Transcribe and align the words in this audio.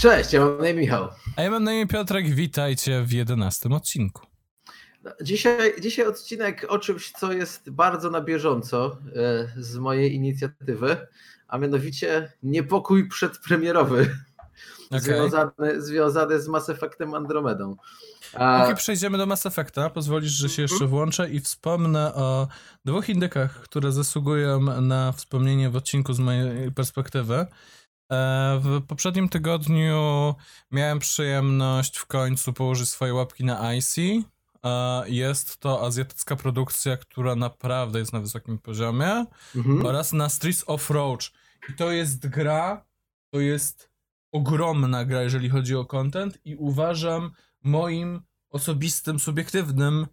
Cześć, 0.00 0.32
ja 0.32 0.40
mam 0.40 0.58
na 0.58 0.68
imię 0.68 0.80
Michał. 0.80 1.08
A 1.36 1.42
ja 1.42 1.50
mam 1.50 1.64
na 1.64 1.72
imię 1.72 1.86
Piotrek, 1.86 2.28
witajcie 2.28 3.02
w 3.02 3.12
jedenastym 3.12 3.72
odcinku. 3.72 4.26
Dzisiaj, 5.22 5.80
dzisiaj 5.80 6.06
odcinek 6.06 6.66
o 6.68 6.78
czymś, 6.78 7.12
co 7.12 7.32
jest 7.32 7.70
bardzo 7.70 8.10
na 8.10 8.20
bieżąco 8.20 8.98
e, 9.16 9.62
z 9.62 9.78
mojej 9.78 10.14
inicjatywy, 10.14 10.96
a 11.48 11.58
mianowicie 11.58 12.32
niepokój 12.42 13.08
przedpremierowy 13.08 14.10
Okay. 14.90 15.00
związany, 15.00 15.82
związany 15.82 16.40
z 16.40 16.48
Mass 16.48 16.68
Effectem 16.68 17.14
Andromedą. 17.14 17.76
A... 18.34 18.62
Okay, 18.62 18.74
przejdziemy 18.74 19.18
do 19.18 19.26
Mass 19.26 19.46
Effecta. 19.46 19.90
Pozwolisz, 19.90 20.32
że 20.32 20.48
się 20.48 20.62
jeszcze 20.62 20.86
włączę 20.86 21.30
i 21.30 21.40
wspomnę 21.40 22.14
o 22.14 22.48
dwóch 22.84 23.08
indykach, 23.08 23.60
które 23.60 23.92
zasługują 23.92 24.60
na 24.80 25.12
wspomnienie 25.12 25.70
w 25.70 25.76
odcinku 25.76 26.12
z 26.12 26.18
mojej 26.18 26.72
perspektywy. 26.72 27.46
E, 28.12 28.60
w 28.62 28.82
poprzednim 28.86 29.28
tygodniu 29.28 30.34
miałem 30.70 30.98
przyjemność 30.98 31.96
w 31.98 32.06
końcu 32.06 32.52
położyć 32.52 32.88
swoje 32.88 33.14
łapki 33.14 33.44
na 33.44 33.74
IC. 33.74 33.96
E, 34.64 35.04
jest 35.06 35.58
to 35.58 35.86
azjatycka 35.86 36.36
produkcja, 36.36 36.96
która 36.96 37.36
naprawdę 37.36 37.98
jest 37.98 38.12
na 38.12 38.20
wysokim 38.20 38.58
poziomie. 38.58 39.24
Mhm. 39.56 39.86
Oraz 39.86 40.12
na 40.12 40.28
Streets 40.28 40.64
of 40.66 40.90
Rage. 40.90 41.26
I 41.68 41.72
to 41.72 41.90
jest 41.90 42.28
gra, 42.28 42.84
to 43.30 43.40
jest 43.40 43.90
ogromna 44.32 45.04
gra, 45.04 45.22
jeżeli 45.22 45.48
chodzi 45.48 45.76
o 45.76 45.84
content 45.84 46.38
i 46.44 46.56
uważam 46.56 47.30
moim 47.62 48.22
osobistym, 48.50 49.18
subiektywnym 49.18 50.06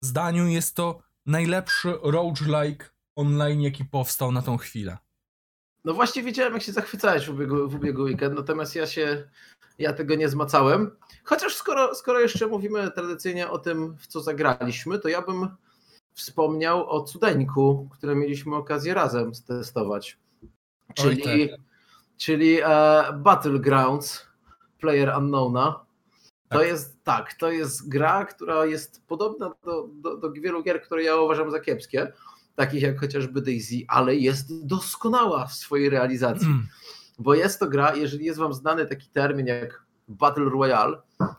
zdaniu 0.00 0.46
jest 0.46 0.76
to 0.76 1.02
najlepszy 1.26 1.94
roguelike 2.02 2.86
online, 3.16 3.60
jaki 3.60 3.84
powstał 3.84 4.32
na 4.32 4.42
tą 4.42 4.56
chwilę. 4.56 4.98
No 5.84 5.94
właśnie 5.94 6.22
widziałem, 6.22 6.52
jak 6.52 6.62
się 6.62 6.72
zachwycałeś 6.72 7.26
w 7.26 7.30
ubiegły, 7.30 7.68
w 7.68 7.74
ubiegły 7.74 8.04
weekend, 8.04 8.34
natomiast 8.34 8.76
ja 8.76 8.86
się, 8.86 9.28
ja 9.78 9.92
tego 9.92 10.14
nie 10.14 10.28
zmacałem. 10.28 10.90
Chociaż 11.24 11.54
skoro, 11.54 11.94
skoro 11.94 12.20
jeszcze 12.20 12.46
mówimy 12.46 12.90
tradycyjnie 12.90 13.50
o 13.50 13.58
tym, 13.58 13.96
w 13.96 14.06
co 14.06 14.20
zagraliśmy, 14.20 14.98
to 14.98 15.08
ja 15.08 15.22
bym 15.22 15.48
wspomniał 16.12 16.90
o 16.90 17.02
cudeńku, 17.02 17.88
które 17.92 18.14
mieliśmy 18.14 18.56
okazję 18.56 18.94
razem 18.94 19.32
testować. 19.46 20.18
Czyli, 20.94 21.48
tak. 21.48 21.60
czyli 22.16 22.60
e, 22.60 23.04
Battlegrounds 23.12 24.26
Player 24.80 25.14
Unknowna. 25.18 25.80
To 26.48 26.58
tak. 26.58 26.66
jest 26.66 27.04
tak, 27.04 27.34
to 27.34 27.50
jest 27.50 27.88
gra, 27.88 28.24
która 28.24 28.66
jest 28.66 29.06
podobna 29.06 29.50
do, 29.64 29.88
do, 29.92 30.16
do 30.16 30.32
wielu 30.32 30.62
gier, 30.62 30.82
które 30.82 31.02
ja 31.02 31.16
uważam 31.16 31.50
za 31.50 31.60
kiepskie 31.60 32.12
takich 32.58 32.82
jak 32.82 33.00
chociażby 33.00 33.42
Daisy, 33.42 33.74
ale 33.88 34.16
jest 34.16 34.66
doskonała 34.66 35.46
w 35.46 35.54
swojej 35.54 35.90
realizacji. 35.90 36.46
Mm. 36.46 36.66
Bo 37.18 37.34
jest 37.34 37.60
to 37.60 37.68
gra, 37.68 37.94
jeżeli 37.94 38.24
jest 38.24 38.38
Wam 38.38 38.54
znany 38.54 38.86
taki 38.86 39.08
termin 39.08 39.46
jak 39.46 39.82
Battle 40.08 40.44
Royale, 40.44 40.98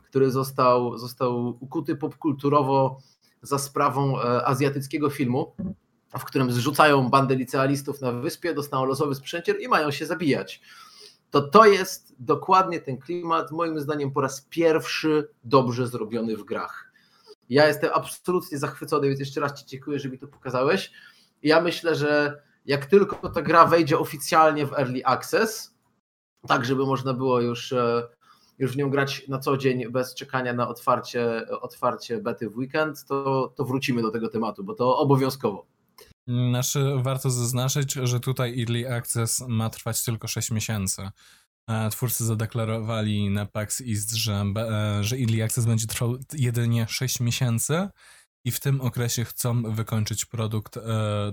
który 0.10 0.32
został, 0.32 0.98
został 0.98 1.58
ukuty 1.60 1.96
popkulturowo 1.96 3.00
za 3.42 3.58
sprawą 3.58 4.22
e, 4.22 4.46
azjatyckiego 4.46 5.10
filmu, 5.10 5.54
w 6.20 6.26
którym 6.26 6.52
zrzucają 6.52 7.10
bandę 7.10 7.36
licealistów 7.36 8.02
na 8.02 8.12
wyspie, 8.12 8.54
dostają 8.54 8.86
losowy 8.86 9.16
sprzęcier 9.16 9.62
i 9.62 9.68
mają 9.68 9.92
się 9.92 10.06
zabijać. 10.06 10.62
To 11.32 11.42
to 11.42 11.66
jest 11.66 12.16
dokładnie 12.20 12.80
ten 12.82 12.98
klimat, 12.98 13.52
moim 13.52 13.80
zdaniem 13.80 14.12
po 14.12 14.22
raz 14.22 14.42
pierwszy 14.42 15.30
dobrze 15.44 15.88
zrobiony 15.88 16.38
w 16.38 16.44
grach. 16.44 16.89
Ja 17.50 17.68
jestem 17.68 17.90
absolutnie 17.94 18.58
zachwycony, 18.58 19.08
więc 19.08 19.20
jeszcze 19.20 19.42
raz 19.42 19.60
Ci 19.60 19.66
dziękuję, 19.66 20.00
że 20.00 20.10
mi 20.10 20.20
to 20.20 20.28
pokazałeś. 20.28 20.92
Ja 21.44 21.62
myślę, 21.62 21.96
że 21.96 22.42
jak 22.66 22.86
tylko 22.86 23.30
ta 23.30 23.42
gra 23.42 23.66
wejdzie 23.66 24.00
oficjalnie 24.00 24.66
w 24.66 24.74
Early 24.74 25.06
Access, 25.06 25.76
tak 26.48 26.66
żeby 26.66 26.86
można 26.86 27.14
było 27.14 27.42
już, 27.42 27.74
e, 27.74 28.08
już 28.60 28.72
w 28.72 28.78
nią 28.78 28.90
grać 28.90 29.28
na 29.28 29.40
co 29.40 29.58
dzień 29.58 29.92
bez 29.92 30.16
czekania 30.16 30.54
na 30.54 30.68
otwarcie, 30.68 31.46
otwarcie 31.62 32.18
bety 32.18 32.50
w 32.50 32.58
weekend, 32.58 33.06
to, 33.06 33.54
to 33.58 33.66
wrócimy 33.66 34.02
do 34.02 34.12
tego 34.12 34.30
tematu, 34.30 34.64
bo 34.64 34.74
to 34.74 34.98
obowiązkowo. 34.98 35.66
Znaczy, 36.28 36.94
warto 37.02 37.30
zaznaczyć, 37.30 37.94
że 37.94 38.20
tutaj 38.20 38.60
Early 38.60 38.94
Access 38.94 39.44
ma 39.48 39.70
trwać 39.70 40.04
tylko 40.04 40.28
6 40.28 40.52
miesięcy. 40.52 41.10
Twórcy 41.92 42.26
zadeklarowali 42.26 43.30
na 43.30 43.46
PAX 43.46 43.82
East, 43.82 44.16
że, 44.16 44.46
e, 44.58 45.04
że 45.04 45.16
Early 45.16 45.44
Access 45.44 45.66
będzie 45.66 45.88
trwał 45.88 46.18
jedynie 46.34 46.86
6 46.90 47.20
miesięcy 47.20 47.88
i 48.46 48.52
w 48.52 48.60
tym 48.60 48.82
okresie 48.82 49.26
chcą 49.26 49.62
wykończyć 49.62 50.26
produkt 50.26 50.78
e, 50.78 50.82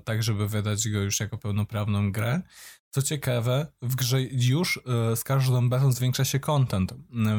tak, 0.05 0.23
żeby 0.23 0.49
wydać 0.49 0.89
go 0.89 0.99
już 0.99 1.21
jako 1.21 1.39
pełnoprawną 1.39 2.13
grę. 2.13 2.43
Co 2.91 3.03
ciekawe, 3.03 3.67
w 3.83 3.97
grze 3.97 4.23
już 4.23 4.81
e, 5.13 5.17
z 5.17 5.25
każdą 5.25 5.69
betą 5.69 5.93
zwiększa 5.93 6.25
się 6.25 6.41
content. 6.41 6.95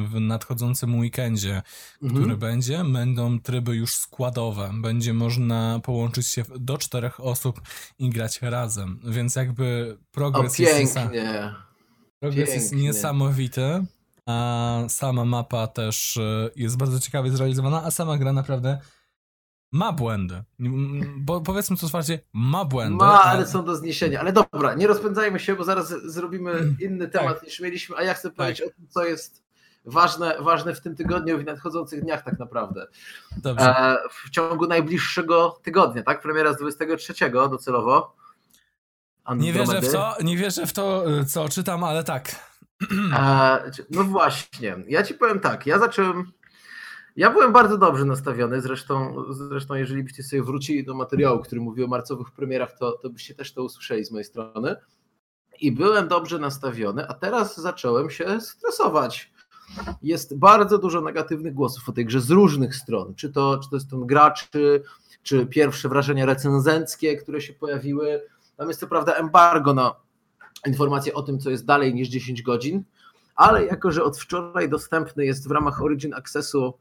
W 0.09 0.19
nadchodzącym 0.19 1.00
weekendzie, 1.00 1.62
mhm. 2.03 2.22
który 2.22 2.38
będzie, 2.38 2.84
będą 2.84 3.40
tryby 3.40 3.75
już 3.75 3.96
składowe. 3.96 4.72
Będzie 4.74 5.13
można 5.13 5.80
połączyć 5.84 6.28
się 6.28 6.44
do 6.59 6.78
czterech 6.78 7.19
osób 7.19 7.62
i 8.00 8.09
grać 8.09 8.41
razem. 8.41 9.00
Więc 9.03 9.36
jakby 9.36 9.97
progres 10.12 10.59
o, 10.59 10.63
jest, 10.63 10.97
progres 12.20 12.54
jest 12.54 12.76
niesamowity. 12.76 13.86
A 14.26 14.84
sama 14.90 15.26
mapa 15.26 15.68
też 15.68 16.18
e, 16.18 16.50
jest 16.56 16.78
bardzo 16.78 17.00
ciekawie 17.00 17.32
zrealizowana, 17.32 17.84
a 17.84 17.92
sama 17.92 18.18
gra 18.18 18.34
naprawdę 18.34 18.80
ma 19.72 19.92
błędy. 19.92 20.44
Bo 21.18 21.42
powiedzmy 21.42 21.78
to 21.78 21.86
otwarcie, 21.86 22.20
ma 22.34 22.66
błędy. 22.66 22.96
Ma, 22.96 23.24
ale 23.24 23.48
są 23.48 23.66
do 23.66 23.76
zniesienia. 23.76 24.20
Ale 24.20 24.34
dobra, 24.34 24.74
nie 24.76 24.88
rozpędzajmy 24.88 25.40
się, 25.40 25.56
bo 25.56 25.64
zaraz 25.64 25.90
zrobimy 25.90 26.52
mm, 26.52 26.78
inny 26.82 27.08
temat 27.08 27.34
tak. 27.34 27.44
niż 27.44 27.60
mieliśmy, 27.60 27.98
a 27.98 28.04
ja 28.04 28.14
chcę 28.14 28.32
powiedzieć 28.32 28.60
tak. 28.60 28.68
o 28.68 28.72
tym, 28.72 28.88
co 28.88 29.06
jest 29.06 29.44
ważne, 29.86 30.38
ważne 30.40 30.76
w 30.76 30.82
tym 30.82 30.96
tygodniu 30.96 31.40
i 31.40 31.44
w 31.44 31.46
nadchodzących 31.46 32.02
dniach 32.02 32.24
tak 32.24 32.40
naprawdę. 32.40 32.88
Dobrze. 33.38 33.78
E, 33.78 33.98
w 34.10 34.30
ciągu 34.30 34.68
najbliższego 34.68 35.60
tygodnia, 35.64 36.04
tak? 36.04 36.22
Premiera 36.22 36.54
z 36.54 36.58
23 36.58 37.14
docelowo. 37.32 38.16
Nie 39.36 39.54
wierzę 39.54 39.82
w 39.82 39.92
to, 39.92 40.16
nie 40.24 40.38
wierzę 40.38 40.68
w 40.68 40.74
to, 40.74 41.04
co 41.28 41.50
czytam, 41.50 41.84
ale 41.84 42.04
tak. 42.04 42.36
E, 43.14 43.72
no 43.92 44.04
właśnie, 44.04 44.76
ja 44.88 45.04
ci 45.04 45.14
powiem 45.14 45.40
tak, 45.40 45.68
ja 45.68 45.80
zacząłem 45.80 46.32
ja 47.18 47.32
byłem 47.32 47.54
bardzo 47.54 47.78
dobrze 47.78 48.06
nastawiony, 48.06 48.62
zresztą, 48.62 49.16
zresztą 49.30 49.76
jeżeli 49.76 50.04
byście 50.04 50.24
sobie 50.24 50.44
wrócili 50.44 50.86
do 50.86 50.96
materiału, 50.96 51.40
który 51.40 51.62
mówił 51.62 51.86
o 51.86 51.88
marcowych 51.88 52.32
premierach, 52.32 52.78
to, 52.78 52.92
to 52.92 53.10
byście 53.10 53.36
też 53.36 53.54
to 53.54 53.64
usłyszeli 53.64 54.06
z 54.06 54.12
mojej 54.12 54.26
strony. 54.26 54.76
I 55.60 55.72
byłem 55.72 56.08
dobrze 56.08 56.40
nastawiony, 56.40 57.08
a 57.08 57.14
teraz 57.14 57.58
zacząłem 57.58 58.10
się 58.10 58.42
stresować. 58.42 59.32
Jest 60.02 60.38
bardzo 60.38 60.78
dużo 60.78 61.02
negatywnych 61.02 61.54
głosów 61.54 61.90
o 61.90 61.92
tej 61.92 62.06
grze 62.06 62.22
z 62.22 62.30
różnych 62.30 62.76
stron. 62.76 63.16
Czy 63.16 63.30
to, 63.30 63.60
czy 63.64 63.70
to 63.70 63.76
jest 63.76 63.90
ten 63.90 64.06
graczy, 64.06 64.84
czy 65.24 65.46
pierwsze 65.46 65.90
wrażenia 65.90 66.26
recenzenckie, 66.26 67.18
które 67.18 67.42
się 67.42 67.54
pojawiły. 67.54 68.22
Tam 68.57 68.68
jest 68.68 68.79
co 68.79 68.88
prawda 68.88 69.13
embargo 69.13 69.73
na 69.73 69.95
informacje 70.68 71.13
o 71.13 71.22
tym, 71.22 71.40
co 71.40 71.50
jest 71.50 71.66
dalej 71.66 71.94
niż 71.94 72.07
10 72.07 72.41
godzin, 72.41 72.84
ale 73.35 73.66
jako, 73.66 73.91
że 73.91 74.03
od 74.03 74.18
wczoraj 74.18 74.69
dostępny 74.69 75.25
jest 75.25 75.47
w 75.47 75.51
ramach 75.51 75.81
Origin 75.81 76.13
Accessu 76.13 76.73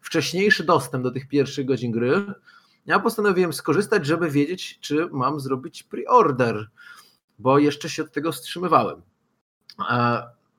wcześniejszy 0.00 0.64
dostęp 0.64 1.04
do 1.04 1.10
tych 1.10 1.28
pierwszych 1.28 1.66
godzin 1.66 1.92
gry, 1.92 2.26
ja 2.86 2.98
postanowiłem 2.98 3.52
skorzystać, 3.52 4.06
żeby 4.06 4.30
wiedzieć, 4.30 4.78
czy 4.80 5.08
mam 5.12 5.40
zrobić 5.40 5.82
pre-order, 5.82 6.66
bo 7.38 7.58
jeszcze 7.58 7.88
się 7.88 8.02
od 8.02 8.12
tego 8.12 8.32
wstrzymywałem. 8.32 9.02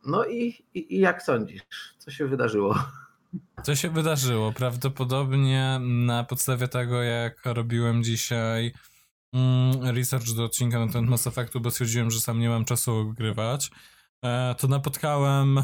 No 0.05 0.25
i, 0.25 0.65
i, 0.73 0.95
i 0.95 0.99
jak 0.99 1.23
sądzisz, 1.23 1.61
co 1.97 2.11
się 2.11 2.27
wydarzyło? 2.27 2.75
Co 3.63 3.75
się 3.75 3.89
wydarzyło? 3.89 4.51
Prawdopodobnie 4.51 5.79
na 5.81 6.23
podstawie 6.23 6.67
tego, 6.67 7.01
jak 7.01 7.45
robiłem 7.45 8.03
dzisiaj 8.03 8.73
mm, 9.35 9.95
research 9.95 10.33
do 10.33 10.43
odcinka 10.43 10.85
na 10.85 10.91
ten 10.91 11.05
Mass 11.05 11.27
Effectu, 11.27 11.59
bo 11.61 11.71
stwierdziłem, 11.71 12.11
że 12.11 12.19
sam 12.19 12.39
nie 12.39 12.49
mam 12.49 12.65
czasu 12.65 12.95
ogrywać, 12.95 13.71
e, 14.25 14.55
to 14.55 14.67
napotkałem, 14.67 15.63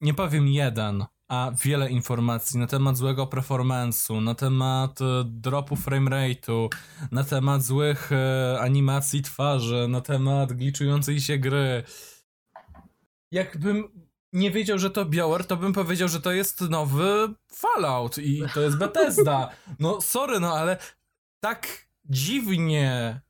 nie 0.00 0.14
powiem 0.14 0.48
jeden, 0.48 1.04
a 1.28 1.52
wiele 1.64 1.90
informacji 1.90 2.58
na 2.60 2.66
temat 2.66 2.96
złego 2.96 3.26
performance'u, 3.26 4.22
na 4.22 4.34
temat 4.34 5.00
e, 5.00 5.24
dropu 5.24 5.74
framerate'u, 5.74 6.68
na 7.12 7.24
temat 7.24 7.62
złych 7.62 8.12
e, 8.12 8.58
animacji 8.60 9.22
twarzy, 9.22 9.86
na 9.88 10.00
temat 10.00 10.52
glitchującej 10.52 11.20
się 11.20 11.38
gry. 11.38 11.82
Jakbym 13.32 14.08
nie 14.32 14.50
wiedział, 14.50 14.78
że 14.78 14.90
to 14.90 15.04
Bioware, 15.04 15.46
to 15.46 15.56
bym 15.56 15.72
powiedział, 15.72 16.08
że 16.08 16.20
to 16.20 16.32
jest 16.32 16.60
nowy 16.60 17.34
Fallout 17.52 18.18
i 18.18 18.42
to 18.54 18.60
jest 18.60 18.78
Bethesda. 18.78 19.50
No 19.78 20.00
sorry, 20.00 20.40
no 20.40 20.54
ale 20.54 20.76
tak 21.40 21.87
dziwnie 22.08 23.20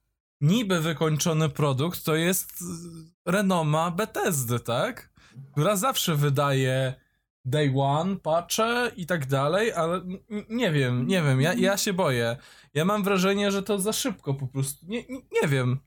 niby 0.40 0.80
wykończony 0.80 1.48
produkt 1.48 2.04
to 2.04 2.14
jest 2.14 2.64
renoma 3.26 3.90
Bethesdy, 3.90 4.60
tak? 4.60 5.10
Która 5.52 5.76
zawsze 5.76 6.16
wydaje 6.16 6.94
day 7.44 7.72
one 7.76 8.16
patrzę 8.16 8.92
i 8.96 9.06
tak 9.06 9.26
dalej, 9.26 9.72
ale 9.72 10.00
nie 10.48 10.72
wiem, 10.72 11.06
nie 11.06 11.22
wiem, 11.22 11.40
ja, 11.40 11.54
ja 11.54 11.76
się 11.76 11.92
boję. 11.92 12.36
Ja 12.74 12.84
mam 12.84 13.04
wrażenie, 13.04 13.50
że 13.50 13.62
to 13.62 13.78
za 13.78 13.92
szybko 13.92 14.34
po 14.34 14.46
prostu, 14.46 14.86
nie, 14.86 15.02
nie, 15.02 15.20
nie 15.42 15.48
wiem. 15.48 15.78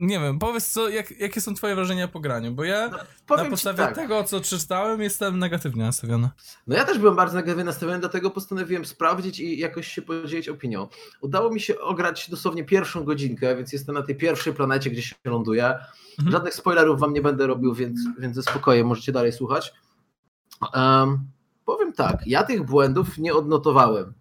Nie 0.00 0.20
wiem, 0.20 0.38
powiedz 0.38 0.68
co, 0.68 0.88
jak, 0.88 1.10
jakie 1.10 1.40
są 1.40 1.54
twoje 1.54 1.74
wrażenia 1.74 2.08
po 2.08 2.20
graniu, 2.20 2.52
bo 2.52 2.64
ja 2.64 2.90
No, 3.30 3.36
na 3.36 3.44
podstawie 3.44 3.78
tak. 3.78 3.94
tego, 3.94 4.24
co 4.24 4.40
przeczytałem, 4.40 5.02
jestem 5.02 5.38
negatywnie 5.38 5.82
nastawiony. 5.84 6.28
No 6.66 6.76
ja 6.76 6.84
też 6.84 6.98
byłem 6.98 7.16
bardzo 7.16 7.36
negatywnie 7.36 7.64
nastawiony, 7.64 7.98
dlatego 8.00 8.30
postanowiłem 8.30 8.84
sprawdzić 8.84 9.40
i 9.40 9.58
jakoś 9.58 9.88
się 9.88 10.02
podzielić 10.02 10.48
opinią. 10.48 10.88
Udało 11.20 11.50
mi 11.50 11.60
się 11.60 11.80
ograć 11.80 12.30
dosłownie 12.30 12.64
pierwszą 12.64 13.04
godzinkę, 13.04 13.56
więc 13.56 13.72
jestem 13.72 13.94
na 13.94 14.02
tej 14.02 14.16
pierwszej 14.16 14.54
planecie, 14.54 14.90
gdzie 14.90 15.02
się 15.02 15.14
ląduje. 15.24 15.66
Mhm. 15.66 16.32
Żadnych 16.32 16.54
spoilerów 16.54 17.00
wam 17.00 17.12
nie 17.12 17.22
będę 17.22 17.46
robił, 17.46 17.74
więc, 17.74 18.00
więc 18.18 18.34
ze 18.34 18.42
spokojem 18.42 18.86
możecie 18.86 19.12
dalej 19.12 19.32
słuchać. 19.32 19.72
Em, 20.74 21.18
powiem 21.64 21.92
tak, 21.92 22.26
ja 22.26 22.42
tych 22.42 22.62
błędów 22.62 23.18
nie 23.18 23.34
odnotowałem, 23.34 24.12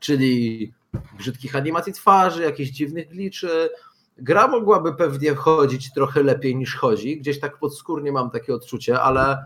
czyli 0.00 0.72
brzydkich 1.18 1.56
animacji 1.56 1.92
twarzy, 1.92 2.42
jakichś 2.42 2.70
dziwnych 2.70 3.08
gliczy. 3.08 3.70
Gra 4.16 4.48
mogłaby 4.48 4.94
pewnie 4.94 5.34
chodzić 5.34 5.92
trochę 5.92 6.22
lepiej 6.22 6.56
niż 6.56 6.76
chodzi, 6.76 7.20
gdzieś 7.20 7.40
tak 7.40 7.58
podskórnie 7.58 8.12
mam 8.12 8.30
takie 8.30 8.54
odczucie, 8.54 9.00
ale 9.00 9.44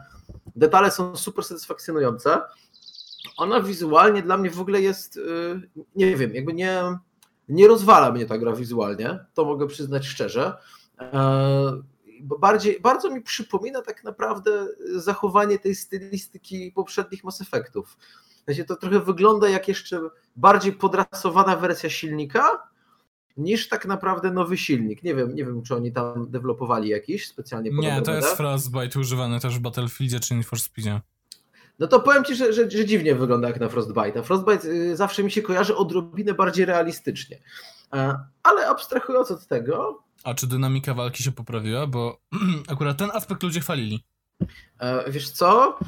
detale 0.57 0.91
są 0.91 1.17
super 1.17 1.45
satysfakcjonujące. 1.45 2.41
Ona 3.37 3.61
wizualnie 3.61 4.23
dla 4.23 4.37
mnie 4.37 4.51
w 4.51 4.61
ogóle 4.61 4.81
jest, 4.81 5.17
y, 5.17 5.21
nie 5.97 6.17
wiem, 6.17 6.35
jakby 6.35 6.55
nie, 6.55 6.99
nie 7.49 7.69
rozwala 7.69 8.13
mnie 8.13 8.27
ta 8.27 8.39
gra 8.39 8.53
wizualnie, 8.53 9.25
to 9.35 9.45
mogę 9.45 9.67
przyznać 9.67 10.07
szczerze. 10.07 10.57
E, 11.01 11.83
bardziej, 12.23 12.81
bardzo 12.81 13.11
mi 13.11 13.23
przypomina 13.23 13.83
tak 13.83 14.05
naprawdę 14.05 14.67
zachowanie 14.97 15.59
tej 15.59 15.75
stylistyki 15.75 16.73
poprzednich 16.73 17.25
Mass 17.25 17.41
Effectów. 17.41 17.97
Sensie 18.49 18.65
to 18.65 18.77
trochę 18.77 19.01
wygląda 19.01 19.49
jak 19.49 19.69
jeszcze 19.69 20.01
bardziej 20.37 20.73
podrasowana 20.73 21.57
wersja 21.57 21.91
silnika, 21.91 22.69
niż 23.39 23.69
tak 23.69 23.87
naprawdę 23.87 24.31
nowy 24.31 24.57
silnik. 24.57 25.03
Nie 25.03 25.15
wiem, 25.15 25.35
nie 25.35 25.45
wiem 25.45 25.63
czy 25.63 25.75
oni 25.75 25.93
tam 25.93 26.31
dewelopowali 26.31 26.89
jakiś 26.89 27.29
specjalnie 27.29 27.71
Nie, 27.71 28.03
to 28.03 28.15
jest 28.15 28.37
Frostbite 28.37 29.01
używany 29.01 29.41
też 29.41 29.59
w 29.59 29.61
Battlefieldzie 29.61 30.21
czy 30.21 30.35
Need 30.35 30.47
for 30.47 30.61
Speedzie. 30.61 31.01
No 31.79 31.87
to 31.87 32.01
powiem 32.01 32.25
ci, 32.25 32.35
że, 32.35 32.53
że, 32.53 32.71
że 32.71 32.85
dziwnie 32.87 33.15
wygląda 33.15 33.49
jak 33.49 33.61
na 33.61 33.69
Frostbite. 33.69 34.23
Frostbite 34.23 34.69
y, 34.69 34.97
zawsze 34.97 35.23
mi 35.23 35.31
się 35.31 35.43
kojarzy 35.43 35.77
odrobinę 35.77 36.35
bardziej 36.35 36.65
realistycznie. 36.65 37.39
E, 37.93 38.19
Ale 38.43 38.69
abstrahując 38.69 39.31
od 39.31 39.47
tego, 39.47 40.03
A 40.25 40.35
czy 40.35 40.47
dynamika 40.47 40.95
walki 40.95 41.23
się 41.23 41.33
poprawiła? 41.33 41.87
Bo 41.87 42.21
akurat 42.73 42.99
ten 42.99 43.11
aspekt 43.15 43.43
ludzie 43.43 43.61
chwalili. 43.61 44.05
E, 44.79 45.11
wiesz 45.11 45.31
co? 45.31 45.79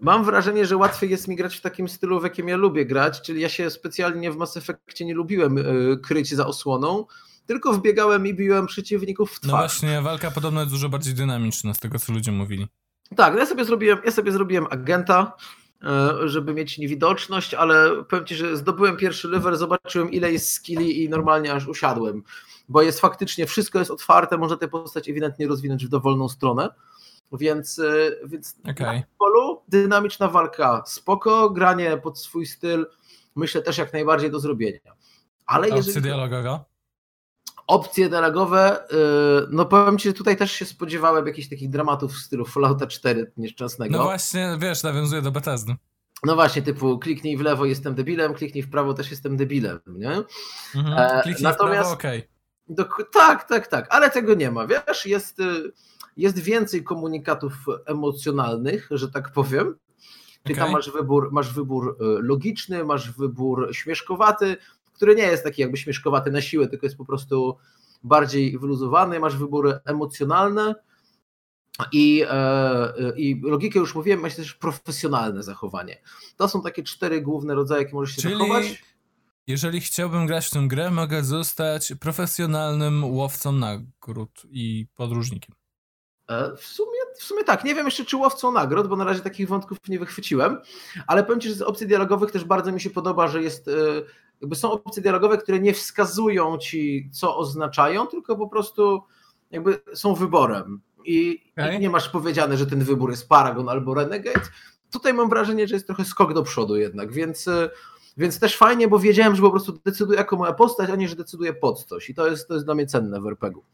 Mam 0.00 0.24
wrażenie, 0.24 0.66
że 0.66 0.76
łatwiej 0.76 1.10
jest 1.10 1.28
mi 1.28 1.36
grać 1.36 1.56
w 1.56 1.60
takim 1.60 1.88
stylu, 1.88 2.20
w 2.20 2.24
jakim 2.24 2.48
ja 2.48 2.56
lubię 2.56 2.86
grać, 2.86 3.20
czyli 3.22 3.40
ja 3.40 3.48
się 3.48 3.70
specjalnie 3.70 4.30
w 4.32 4.36
Mass 4.36 4.56
Effectie 4.56 5.04
nie 5.04 5.14
lubiłem 5.14 5.58
y, 5.58 5.98
kryć 6.02 6.34
za 6.34 6.46
osłoną, 6.46 7.04
tylko 7.46 7.72
wbiegałem 7.72 8.26
i 8.26 8.34
biłem 8.34 8.66
przeciwników 8.66 9.30
w 9.30 9.42
No 9.42 9.48
twarz. 9.48 9.60
właśnie, 9.60 10.02
walka 10.02 10.30
podobno 10.30 10.60
jest 10.60 10.72
dużo 10.72 10.88
bardziej 10.88 11.14
dynamiczna 11.14 11.74
z 11.74 11.78
tego, 11.78 11.98
co 11.98 12.12
ludzie 12.12 12.32
mówili. 12.32 12.66
Tak, 13.16 13.32
no 13.32 13.38
ja 13.38 13.46
sobie 13.46 13.64
zrobiłem, 13.64 13.98
ja 14.04 14.10
sobie 14.10 14.32
zrobiłem 14.32 14.66
agenta, 14.70 15.32
e, 15.84 16.28
żeby 16.28 16.54
mieć 16.54 16.78
niewidoczność, 16.78 17.54
ale 17.54 18.04
powiem 18.04 18.26
ci, 18.26 18.34
że 18.34 18.56
zdobyłem 18.56 18.96
pierwszy 18.96 19.28
level, 19.28 19.56
zobaczyłem 19.56 20.10
ile 20.10 20.32
jest 20.32 20.52
skilli 20.52 21.04
i 21.04 21.08
normalnie 21.08 21.52
aż 21.52 21.66
usiadłem, 21.66 22.22
bo 22.68 22.82
jest 22.82 23.00
faktycznie, 23.00 23.46
wszystko 23.46 23.78
jest 23.78 23.90
otwarte, 23.90 24.38
można 24.38 24.56
tę 24.56 24.68
postać 24.68 25.08
ewidentnie 25.08 25.46
rozwinąć 25.48 25.86
w 25.86 25.88
dowolną 25.88 26.28
stronę, 26.28 26.68
więc, 27.32 27.78
e, 27.78 28.10
więc 28.26 28.56
na 28.64 28.74
polu 29.18 29.62
dynamiczna 29.68 30.28
walka 30.28 30.82
spoko, 30.86 31.50
granie 31.50 31.96
pod 31.96 32.18
swój 32.18 32.46
styl, 32.46 32.86
myślę 33.36 33.62
też 33.62 33.78
jak 33.78 33.92
najbardziej 33.92 34.30
do 34.30 34.40
zrobienia. 34.40 34.92
Ale 35.46 35.62
Opcja 35.66 35.76
jeżeli 35.76 36.02
dialogowa? 36.02 36.64
opcje 37.66 38.08
dialogowe, 38.08 38.84
y, 38.92 38.96
no 39.50 39.64
powiem 39.64 39.98
ci, 39.98 40.08
że 40.08 40.14
tutaj 40.14 40.36
też 40.36 40.52
się 40.52 40.64
spodziewałem 40.64 41.26
jakichś 41.26 41.48
takich 41.48 41.70
dramatów 41.70 42.12
w 42.12 42.16
stylu 42.16 42.44
Fallouta 42.44 42.86
4 42.86 43.32
nieszczęsnego. 43.36 43.98
No 43.98 44.04
właśnie, 44.04 44.56
wiesz, 44.60 44.82
nawiązuje 44.82 45.22
do 45.22 45.32
Bethesdy. 45.32 45.74
No 46.24 46.34
właśnie, 46.34 46.62
typu 46.62 46.98
kliknij 46.98 47.36
w 47.36 47.40
lewo, 47.40 47.64
jestem 47.64 47.94
debilem, 47.94 48.34
kliknij 48.34 48.62
w 48.62 48.70
prawo, 48.70 48.94
też 48.94 49.10
jestem 49.10 49.36
debilem, 49.36 49.80
nie? 49.86 50.22
Mhm. 50.74 50.98
E, 50.98 51.22
Kliknij 51.22 51.40
w 51.40 51.42
natomiast- 51.42 51.80
prawo, 51.80 51.92
okej. 51.94 52.28
Tak, 53.12 53.44
tak, 53.48 53.66
tak, 53.66 53.86
ale 53.90 54.10
tego 54.10 54.34
nie 54.34 54.50
ma, 54.50 54.66
wiesz, 54.66 55.06
jest, 55.06 55.40
y, 55.40 55.72
jest 56.16 56.38
więcej 56.38 56.84
komunikatów 56.84 57.52
emocjonalnych, 57.86 58.88
że 58.90 59.10
tak 59.10 59.32
powiem. 59.32 59.76
Czyli 60.42 60.54
tam 60.54 60.64
Okej. 60.64 60.74
masz 60.74 60.90
wybór, 60.90 61.32
masz 61.32 61.54
wybór 61.54 61.96
y, 62.00 62.22
logiczny, 62.22 62.84
masz 62.84 63.12
wybór 63.12 63.68
śmieszkowaty, 63.72 64.56
który 64.92 65.14
nie 65.16 65.22
jest 65.22 65.44
taki 65.44 65.62
jakby 65.62 65.76
śmieszkowaty 65.76 66.30
na 66.30 66.40
siłę, 66.40 66.68
tylko 66.68 66.86
jest 66.86 66.96
po 66.96 67.04
prostu 67.04 67.56
bardziej 68.02 68.58
wyluzowany, 68.58 69.20
masz 69.20 69.36
wybory 69.36 69.78
emocjonalne 69.84 70.74
i, 71.92 72.24
e, 72.30 72.92
i 73.16 73.40
logikę 73.42 73.78
już 73.78 73.94
mówiłem, 73.94 74.20
masz 74.20 74.36
też 74.36 74.54
profesjonalne 74.54 75.42
zachowanie. 75.42 76.02
To 76.36 76.48
są 76.48 76.62
takie 76.62 76.82
cztery 76.82 77.20
główne 77.20 77.54
rodzaje, 77.54 77.82
jakie 77.82 77.94
możesz 77.94 78.16
się 78.16 78.22
Czyli- 78.22 78.34
zachować. 78.34 78.82
Jeżeli 79.46 79.80
chciałbym 79.80 80.26
grać 80.26 80.46
w 80.46 80.50
tę 80.50 80.60
grę, 80.68 80.90
mogę 80.90 81.24
zostać 81.24 81.92
profesjonalnym 82.00 83.04
łowcą 83.04 83.52
nagród 83.52 84.42
i 84.50 84.86
podróżnikiem. 84.94 85.54
E, 86.28 86.56
W 86.56 86.66
sumie, 86.66 86.98
w 87.18 87.22
sumie 87.22 87.44
tak. 87.44 87.64
Nie 87.64 87.74
wiem 87.74 87.86
jeszcze, 87.86 88.04
czy 88.04 88.16
łowcą 88.16 88.52
nagród, 88.52 88.86
bo 88.88 88.96
na 88.96 89.04
razie 89.04 89.20
takich 89.20 89.48
wątków 89.48 89.78
nie 89.88 89.98
wychwyciłem, 89.98 90.58
ale 91.06 91.24
powiem 91.24 91.40
Ci, 91.40 91.48
że 91.48 91.54
z 91.54 91.62
opcji 91.62 91.86
dialogowych 91.86 92.30
też 92.30 92.44
bardzo 92.44 92.72
mi 92.72 92.80
się 92.80 92.90
podoba, 92.90 93.28
że 93.28 93.42
jest. 93.42 93.68
e, 93.68 93.72
Jakby 94.40 94.56
są 94.56 94.72
opcje 94.72 95.02
dialogowe, 95.02 95.38
które 95.38 95.60
nie 95.60 95.74
wskazują 95.74 96.58
ci, 96.58 97.10
co 97.12 97.36
oznaczają, 97.36 98.06
tylko 98.06 98.36
po 98.36 98.48
prostu 98.48 99.02
jakby 99.50 99.80
są 99.94 100.14
wyborem. 100.14 100.80
I, 101.04 101.42
Okej. 101.52 101.76
i 101.76 101.80
nie 101.80 101.90
masz 101.90 102.08
powiedziane, 102.08 102.56
że 102.56 102.66
ten 102.66 102.84
wybór 102.84 103.10
jest 103.10 103.28
Paragon 103.28 103.68
albo 103.68 103.94
Renegade. 103.94 104.40
Tutaj 104.92 105.14
mam 105.14 105.28
wrażenie, 105.28 105.68
że 105.68 105.74
jest 105.74 105.86
trochę 105.86 106.04
skok 106.04 106.34
do 106.34 106.42
przodu 106.42 106.76
jednak, 106.76 107.12
więc, 107.12 107.48
e, 107.48 107.70
więc 108.16 108.40
też 108.40 108.56
fajnie, 108.56 108.88
bo 108.88 108.98
wiedziałem, 108.98 109.36
że 109.36 109.42
po 109.42 109.50
prostu 109.50 109.72
decyduję 109.84 110.18
jako 110.18 110.36
moja 110.36 110.52
postać, 110.52 110.90
a 110.90 110.96
nie, 110.96 111.08
że 111.08 111.16
decyduję 111.16 111.52
pod 111.54 111.84
coś. 111.84 112.10
I 112.10 112.14
to 112.14 112.26
jest, 112.26 112.48
to 112.48 112.54
jest 112.54 112.66
dla 112.66 112.74
mnie 112.74 112.86
cenne 112.86 113.20
w 113.20 113.26
RPG-u. 113.26 113.64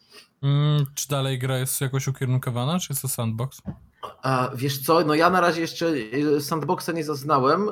Mm, 0.43 0.87
czy 0.95 1.09
dalej 1.09 1.39
gra 1.39 1.59
jest 1.59 1.81
jakoś 1.81 2.09
ukierunkowana, 2.09 2.79
czy 2.79 2.93
jest 2.93 3.03
to 3.03 3.09
sandbox? 3.09 3.63
A 4.23 4.51
wiesz 4.55 4.79
co, 4.83 5.05
no 5.05 5.15
ja 5.15 5.31
na 5.31 5.41
razie 5.41 5.61
jeszcze 5.61 5.87
y, 5.87 6.41
sandboxa 6.41 6.91
nie 6.95 7.05
zaznałem. 7.05 7.69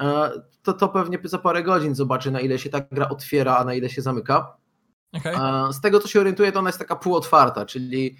E, 0.00 0.30
To, 0.62 0.72
to 0.72 0.88
pewnie 0.88 1.18
za 1.24 1.38
parę 1.38 1.62
godzin 1.62 1.94
zobaczę, 1.94 2.30
na 2.30 2.40
ile 2.40 2.58
się 2.58 2.70
ta 2.70 2.80
gra 2.80 3.08
otwiera, 3.08 3.56
a 3.56 3.64
na 3.64 3.74
ile 3.74 3.90
się 3.90 4.02
zamyka. 4.02 4.56
Okej. 5.12 5.34
E, 5.34 5.72
Z 5.72 5.80
tego, 5.80 6.00
co 6.00 6.08
się 6.08 6.20
orientuję, 6.20 6.52
to 6.52 6.58
ona 6.58 6.68
jest 6.68 6.78
taka 6.78 6.96
półotwarta, 6.96 7.66
czyli 7.66 8.16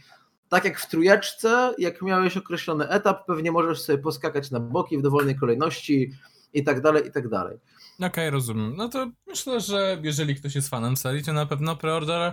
tak 0.48 0.64
jak 0.64 0.80
w 0.80 0.88
trójeczce, 0.88 1.74
jak 1.78 2.02
miałeś 2.02 2.36
określony 2.36 2.88
etap, 2.88 3.26
pewnie 3.26 3.52
możesz 3.52 3.80
sobie 3.82 3.98
poskakać 3.98 4.50
na 4.50 4.60
boki 4.60 4.98
w 4.98 5.02
dowolnej 5.02 5.36
kolejności 5.36 6.12
i 6.54 6.64
tak 6.64 6.80
dalej, 6.80 7.06
i 7.06 7.12
tak 7.12 7.28
dalej. 7.28 7.58
Okej, 8.00 8.30
rozumiem. 8.30 8.76
No 8.76 8.88
to 8.88 9.11
myślę, 9.26 9.61
że 9.61 9.99
jeżeli 10.02 10.34
ktoś 10.34 10.54
jest 10.54 10.68
fanem 10.68 10.96
serii, 10.96 11.25
to 11.25 11.32
na 11.32 11.46
pewno 11.46 11.76
preorder 11.76 12.32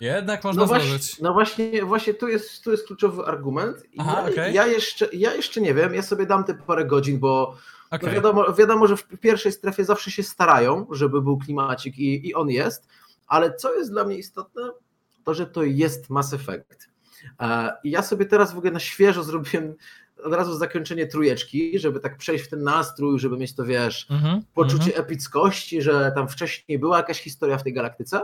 jednak 0.00 0.44
można 0.44 0.62
No 0.62 0.66
właśnie, 0.66 0.88
złożyć. 0.88 1.20
no 1.20 1.32
właśnie, 1.32 1.84
właśnie 1.84 2.14
tu, 2.14 2.28
jest, 2.28 2.64
tu 2.64 2.70
jest 2.70 2.86
kluczowy 2.86 3.22
argument. 3.24 3.76
Aha, 3.98 4.22
ja, 4.26 4.32
okej. 4.32 4.54
ja, 4.54 4.66
jeszcze, 4.66 5.08
ja 5.12 5.34
jeszcze 5.34 5.60
nie 5.60 5.74
wiem, 5.74 5.94
ja 5.94 6.02
sobie 6.02 6.26
dam 6.26 6.44
te 6.44 6.54
parę 6.54 6.84
godzin, 6.84 7.18
bo 7.18 7.56
No 7.92 7.96
Okej. 7.96 8.14
wiadomo, 8.14 8.52
wiadomo, 8.52 8.86
że 8.86 8.96
w 8.96 9.06
pierwszej 9.20 9.52
strefie 9.52 9.84
zawsze 9.84 10.10
się 10.10 10.22
starają, 10.22 10.86
żeby 10.90 11.22
był 11.22 11.38
klimacik 11.38 11.98
i, 11.98 12.28
i 12.28 12.34
on 12.34 12.50
jest, 12.50 12.88
ale 13.26 13.54
co 13.54 13.74
jest 13.74 13.90
dla 13.90 14.04
mnie 14.04 14.16
istotne, 14.16 14.62
to 15.24 15.34
że 15.34 15.46
to 15.46 15.62
jest 15.62 16.10
Mass 16.10 16.32
Effect. 16.32 16.88
E, 17.40 17.72
I 17.84 17.90
ja 17.90 18.02
sobie 18.02 18.26
teraz 18.26 18.54
w 18.54 18.58
ogóle 18.58 18.72
na 18.72 18.80
świeżo 18.80 19.22
zrobiłem 19.22 19.74
od 20.22 20.32
razu 20.32 20.58
zakończenie 20.58 21.06
trójeczki, 21.06 21.78
żeby 21.78 22.00
tak 22.00 22.16
przejść 22.16 22.44
w 22.44 22.48
ten 22.48 22.62
nastrój, 22.62 23.18
żeby 23.18 23.36
mieć 23.36 23.54
to, 23.54 23.64
wiesz, 23.64 24.06
Mhm, 24.10 24.42
poczucie 24.54 24.86
mhm. 24.86 25.04
epickości, 25.04 25.82
że 25.82 26.12
tam 26.14 26.28
wcześniej 26.28 26.78
była 26.78 26.96
jakaś 26.96 27.20
historia 27.20 27.58
w 27.58 27.62
tej 27.62 27.72
galaktyce. 27.72 28.20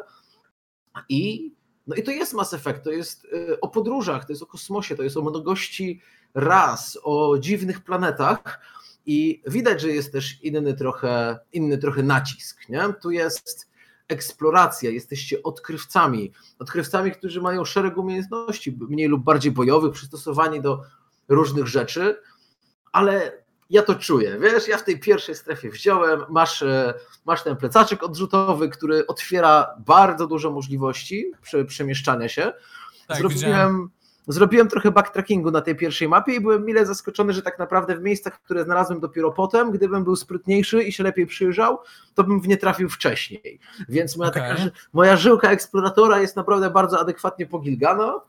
I, 1.08 1.52
no 1.86 1.96
i 1.96 2.02
to 2.02 2.10
jest 2.10 2.34
Mass 2.34 2.54
Effect, 2.54 2.84
to 2.84 2.90
jest 2.90 3.24
y, 3.24 3.60
o 3.60 3.68
podróżach, 3.68 4.24
to 4.24 4.32
jest 4.32 4.42
o 4.42 4.46
kosmosie, 4.46 4.96
to 4.96 5.02
jest 5.02 5.16
o 5.16 5.22
mnogości 5.22 6.00
ras, 6.34 6.98
o 7.02 7.38
dziwnych 7.38 7.80
planetach 7.80 8.60
i 9.06 9.42
widać, 9.46 9.80
że 9.80 9.88
jest 9.88 10.12
też 10.12 10.42
inny 10.42 10.74
trochę, 10.74 11.38
inny 11.52 11.78
trochę 11.78 12.02
nacisk. 12.02 12.68
Nie? 12.68 12.80
Tu 13.02 13.10
jest 13.10 13.70
eksploracja, 14.08 14.90
jesteście 14.90 15.42
odkrywcami, 15.42 16.32
odkrywcami, 16.58 17.12
którzy 17.12 17.40
mają 17.40 17.64
szereg 17.64 17.96
umiejętności, 17.98 18.78
mniej 18.88 19.08
lub 19.08 19.22
bardziej 19.22 19.52
bojowych, 19.52 19.92
przystosowani 19.92 20.60
do 20.60 20.82
różnych 21.30 21.66
rzeczy, 21.66 22.20
ale 22.92 23.32
ja 23.70 23.82
to 23.82 23.94
czuję, 23.94 24.38
wiesz, 24.40 24.68
ja 24.68 24.78
w 24.78 24.84
tej 24.84 25.00
pierwszej 25.00 25.34
strefie 25.34 25.70
wziąłem, 25.70 26.20
masz, 26.28 26.62
e, 26.62 26.94
masz 27.26 27.42
ten 27.42 27.56
plecaczek 27.56 28.02
odrzutowy, 28.02 28.68
który 28.68 29.06
otwiera 29.06 29.74
bardzo 29.86 30.26
dużo 30.26 30.50
możliwości 30.50 31.32
prze, 31.42 31.64
przemieszczania 31.64 32.28
się. 32.28 32.52
Tak, 33.06 33.18
zrobiłem, 33.18 33.40
widziałem. 33.40 33.90
zrobiłem 34.28 34.68
trochę 34.68 34.90
backtrackingu 34.90 35.50
na 35.50 35.60
tej 35.60 35.76
pierwszej 35.76 36.08
mapie 36.08 36.34
i 36.34 36.40
byłem 36.40 36.64
mile 36.64 36.86
zaskoczony, 36.86 37.32
że 37.32 37.42
tak 37.42 37.58
naprawdę 37.58 37.96
w 37.96 38.02
miejscach, 38.02 38.42
które 38.42 38.64
znalazłem 38.64 39.00
dopiero 39.00 39.32
potem, 39.32 39.70
gdybym 39.70 40.04
był 40.04 40.16
sprytniejszy 40.16 40.82
i 40.82 40.92
się 40.92 41.02
lepiej 41.02 41.26
przyjrzał, 41.26 41.78
to 42.14 42.24
bym 42.24 42.40
w 42.40 42.48
nie 42.48 42.56
trafił 42.56 42.88
wcześniej. 42.88 43.60
Więc 43.88 44.16
moja, 44.16 44.30
Okej. 44.30 44.42
taka, 44.42 44.70
moja 44.92 45.16
żyłka 45.16 45.50
eksploratora 45.50 46.20
jest 46.20 46.36
naprawdę 46.36 46.70
bardzo 46.70 47.00
adekwatnie 47.00 47.46
pogilgana, 47.46 48.20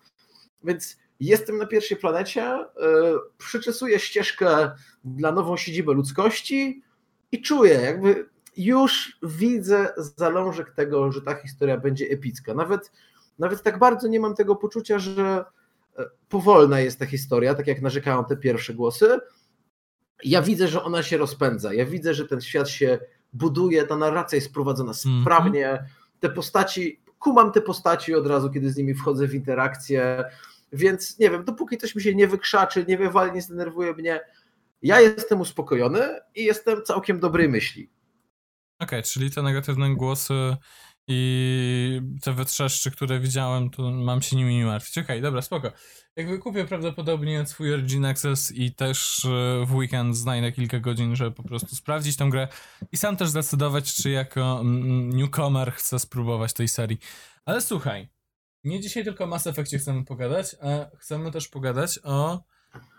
więc 0.63 0.97
jestem 1.27 1.57
na 1.57 1.65
pierwszej 1.65 1.97
planecie, 1.97 2.41
yy, 2.41 3.19
przyczesuję 3.37 3.99
ścieżkę 3.99 4.71
dla 5.03 5.31
nową 5.31 5.57
siedzibę 5.57 5.93
ludzkości 5.93 6.83
i 7.31 7.41
czuję, 7.41 7.73
jakby 7.73 8.29
już 8.57 9.17
widzę 9.23 9.93
zalążek 9.97 10.71
tego, 10.71 11.11
że 11.11 11.21
ta 11.21 11.35
historia 11.35 11.77
będzie 11.77 12.05
epicka. 12.05 12.53
Nawet, 12.53 12.91
nawet 13.39 13.63
tak 13.63 13.79
bardzo 13.79 14.07
nie 14.07 14.19
mam 14.19 14.35
tego 14.35 14.55
poczucia, 14.55 14.99
że 14.99 15.45
e, 15.97 16.05
powolna 16.29 16.79
jest 16.79 16.99
ta 16.99 17.05
historia, 17.05 17.55
tak 17.55 17.67
jak 17.67 17.81
narzekają 17.81 18.25
te 18.25 18.37
pierwsze 18.37 18.73
głosy. 18.73 19.19
Ja 20.23 20.41
widzę, 20.41 20.67
że 20.67 20.83
ona 20.83 21.03
się 21.03 21.17
rozpędza. 21.17 21.73
Ja 21.73 21.85
widzę, 21.85 22.13
że 22.13 22.27
ten 22.27 22.41
świat 22.41 22.69
się 22.69 22.99
buduje, 23.33 23.83
ta 23.83 23.97
narracja 23.97 24.35
jest 24.35 24.53
prowadzona 24.53 24.91
Mhm. 24.91 25.21
sprawnie. 25.21 25.85
Te 26.19 26.29
postaci, 26.29 27.01
kumam 27.19 27.51
te 27.51 27.61
postaci 27.61 28.15
od 28.15 28.27
razu, 28.27 28.49
kiedy 28.49 28.71
z 28.71 28.77
nimi 28.77 28.93
wchodzę 28.93 29.27
w 29.27 29.35
interakcję. 29.35 30.23
Więc 30.71 31.19
nie 31.19 31.29
wiem, 31.29 31.45
dopóki 31.45 31.77
coś 31.77 31.95
mi 31.95 32.01
się 32.01 32.15
nie 32.15 32.27
wykrzaczy, 32.27 32.85
nie 32.87 32.97
wywali, 32.97 33.31
nie 33.31 33.41
zdenerwuje 33.41 33.93
mnie, 33.93 34.19
ja 34.81 35.01
jestem 35.01 35.41
uspokojony 35.41 36.19
i 36.35 36.43
jestem 36.43 36.83
całkiem 36.83 37.19
dobrej 37.19 37.49
myśli. 37.49 37.89
Okej, 38.79 39.03
czyli 39.03 39.31
te 39.31 39.41
negatywne 39.41 39.95
głosy 39.95 40.57
i 41.07 42.01
te 42.21 42.33
wytrzeszczy, 42.33 42.91
które 42.91 43.19
widziałem, 43.19 43.69
to 43.69 43.91
mam 43.91 44.21
się 44.21 44.35
nimi 44.35 44.57
nie 44.57 44.65
martwić. 44.65 44.97
Okej, 44.97 45.21
dobra, 45.21 45.41
spoko. 45.41 45.71
Jakby 46.15 46.39
kupię 46.39 46.65
prawdopodobnie 46.65 47.45
swój 47.45 47.73
Origin 47.73 48.05
Access 48.05 48.51
i 48.51 48.75
też 48.75 49.25
e, 49.25 49.65
w 49.65 49.75
weekend 49.75 50.17
znajdę 50.17 50.51
kilka 50.51 50.79
godzin, 50.79 51.15
żeby 51.15 51.31
po 51.31 51.43
prostu 51.43 51.75
sprawdzić 51.75 52.17
tę 52.17 52.29
grę 52.29 52.47
i 52.91 52.97
sam 52.97 53.17
też 53.17 53.29
zdecydować, 53.29 53.93
czy 53.93 54.09
jako 54.09 54.59
mm, 54.61 55.09
newcomer 55.09 55.73
chcę 55.73 55.99
spróbować 55.99 56.53
tej 56.53 56.67
serii. 56.67 56.99
Ale 57.45 57.61
słuchaj, 57.61 58.09
nie 58.63 58.79
dzisiaj 58.79 59.03
tylko 59.03 59.23
o 59.23 59.27
Mass 59.27 59.47
Effectie 59.47 59.77
chcemy 59.77 60.05
pogadać, 60.05 60.55
a 60.61 60.97
chcemy 60.97 61.31
też 61.31 61.47
pogadać 61.47 61.99
o, 62.03 62.43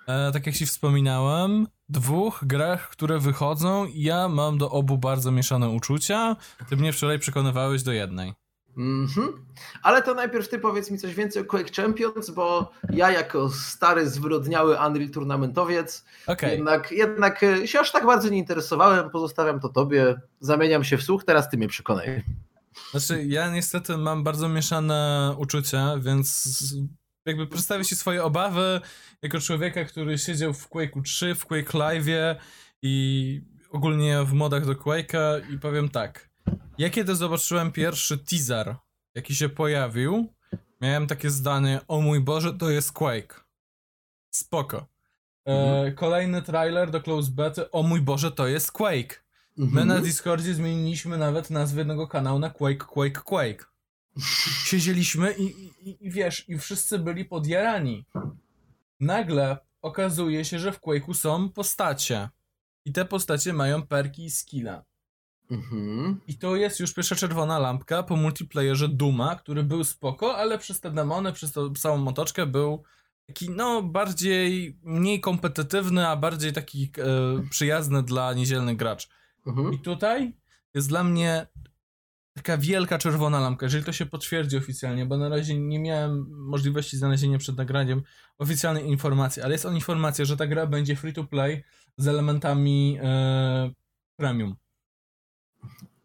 e, 0.07 0.33
tak 0.33 0.47
jak 0.47 0.57
ci 0.57 0.67
wspominałem, 0.67 1.67
dwóch 1.89 2.45
grach, 2.47 2.89
które 2.89 3.19
wychodzą 3.19 3.87
i 3.87 4.03
ja 4.03 4.29
mam 4.29 4.59
do 4.59 4.71
obu 4.71 4.99
bardzo 4.99 5.31
mieszane 5.31 5.69
uczucia. 5.69 6.37
Ty 6.69 6.77
mnie 6.77 6.93
wczoraj 6.93 7.19
przekonywałeś 7.19 7.83
do 7.83 7.93
jednej. 7.93 8.35
Mhm. 8.77 9.47
Ale 9.83 10.03
to 10.03 10.15
najpierw 10.15 10.49
ty 10.49 10.59
powiedz 10.59 10.91
mi 10.91 10.99
coś 10.99 11.15
więcej 11.15 11.43
o 11.43 11.45
Quake 11.45 11.73
Champions, 11.77 12.31
bo 12.31 12.71
ja 12.91 13.11
jako 13.11 13.51
stary, 13.51 14.11
zwyrodniały 14.11 14.77
Unreal 14.87 15.11
Tournamentowiec 15.11 16.05
Okej, 16.27 16.51
jednak, 16.51 16.93
jednak 16.93 17.41
się 17.65 17.81
aż 17.81 17.93
tak 17.93 18.07
bardzo 18.07 18.29
nie 18.29 18.39
interesowałem, 18.39 19.11
pozostawiam 19.11 19.61
to 19.61 19.69
tobie, 19.69 20.21
zamieniam 20.41 20.85
się 20.85 20.97
w 20.97 21.03
słuch, 21.03 21.25
teraz 21.25 21.51
ty 21.51 21.57
mnie 21.57 21.69
przekonaj. 21.69 22.23
Znaczy 22.91 23.25
ja 23.25 23.51
niestety 23.51 23.97
mam 23.97 24.25
bardzo 24.25 24.49
mieszane 24.49 25.35
uczucia, 25.39 25.99
więc 25.99 26.49
jakby 27.27 27.47
przedstawię 27.47 27.85
ci 27.85 27.97
swoje 27.97 28.25
obawy 28.25 28.81
jako 29.23 29.41
człowieka, 29.41 29.85
który 29.85 30.19
siedział 30.19 30.55
w 30.55 30.69
Quake'u 30.69 31.03
3, 31.03 31.35
w 31.35 31.47
Quake 31.47 31.73
Live'ie 31.73 32.35
i 32.83 33.41
ogólnie 33.71 34.25
w 34.25 34.33
modach 34.33 34.67
do 34.67 34.73
Quake'a 34.73 35.55
i 35.55 35.59
powiem 35.59 35.89
tak. 35.89 36.31
Ja 36.79 36.91
kiedy 36.91 37.17
zobaczyłem 37.17 37.73
pierwszy 37.73 38.19
teaser, 38.19 38.77
jaki 39.15 39.35
się 39.35 39.49
pojawił, 39.49 40.35
miałem 40.81 41.07
takie 41.07 41.31
zdanie, 41.31 41.81
o 41.89 42.01
mój 42.01 42.21
Boże, 42.21 42.53
to 42.53 42.71
jest 42.71 42.93
Quake. 42.93 43.45
Spoko. 44.31 44.87
E, 45.47 45.93
kolejny 45.93 46.43
trailer 46.43 46.91
do 46.91 47.01
Close 47.01 47.31
Beta, 47.31 47.71
o 47.71 47.83
mój 47.83 48.01
Boże, 48.01 48.31
to 48.31 48.47
jest 48.47 48.73
Quake. 48.73 49.25
My 49.57 49.65
Mhm. 49.67 49.89
na 49.89 49.99
Discordzie 49.99 50.55
zmieniliśmy 50.55 51.19
nawet 51.19 51.51
nazwę 51.51 51.81
jednego 51.81 52.07
kanału 52.09 52.39
na 52.39 52.51
Quake, 52.51 52.85
Quake, 52.85 53.21
Quake. 53.25 53.65
Siedzieliśmy 54.69 55.33
i, 55.33 55.45
i, 55.89 56.07
i 56.07 56.11
wiesz, 56.11 56.49
i 56.49 56.59
wszyscy 56.59 56.99
byli 56.99 57.25
podjarani. 57.25 58.05
Nagle 59.01 59.59
okazuje 59.83 60.45
się, 60.45 60.59
że 60.59 60.73
w 60.73 60.81
Quake'u 60.81 61.15
są 61.15 61.49
postacie. 61.49 62.29
I 62.85 62.93
te 62.93 63.05
postacie 63.05 63.53
mają 63.53 63.87
perki 63.87 64.25
i 64.25 64.31
skilla. 64.31 64.85
Mhm. 65.51 66.21
I 66.27 66.39
to 66.39 66.57
jest 66.57 66.81
już 66.81 66.95
pierwsza 66.95 67.17
czerwona 67.17 67.59
lampka 67.59 68.03
po 68.03 68.17
multiplayerze 68.17 68.89
Duma, 68.89 69.37
który 69.37 69.63
był 69.63 69.85
spoko, 69.85 70.37
ale 70.37 70.59
przez 70.59 70.81
te 70.81 70.91
demony, 70.91 71.33
przez 71.33 71.53
tą 71.53 71.75
całą 71.75 71.97
motoczkę 71.99 72.47
był 72.47 72.83
taki, 73.27 73.51
no, 73.51 73.83
bardziej, 73.83 74.79
mniej 74.83 75.21
kompetytywny, 75.21 76.09
a 76.09 76.17
bardziej 76.17 76.53
taki 76.53 76.93
e, 76.99 77.49
przyjazny 77.51 78.03
dla 78.03 78.33
niedzielnych 78.35 78.77
graczy. 78.77 79.09
Mhm. 79.47 79.73
I 79.75 79.79
tutaj 79.79 80.37
jest 80.75 80.89
dla 80.89 81.05
mnie 81.05 81.47
taka 82.35 82.59
wielka 82.59 82.99
czerwona 82.99 83.41
lampka, 83.41 83.67
jeżeli 83.67 83.85
to 83.85 83.93
się 83.93 84.07
potwierdzi 84.07 84.57
oficjalnie, 84.57 85.07
bo 85.07 85.17
na 85.17 85.29
razie 85.29 85.59
nie 85.59 85.79
miałem 85.79 86.27
możliwości 86.31 86.97
znalezienia 86.97 87.39
przed 87.39 87.57
nagraniem 87.57 88.03
oficjalnej 88.39 88.87
informacji, 88.87 89.43
ale 89.43 89.53
jest 89.53 89.67
on 89.67 89.75
informacja, 89.75 90.25
że 90.25 90.37
ta 90.37 90.47
gra 90.47 90.67
będzie 90.67 90.97
free 90.97 91.13
to 91.13 91.25
play 91.25 91.65
z 91.97 92.09
elementami 92.09 92.99
e, 93.03 93.71
premium. 94.17 94.57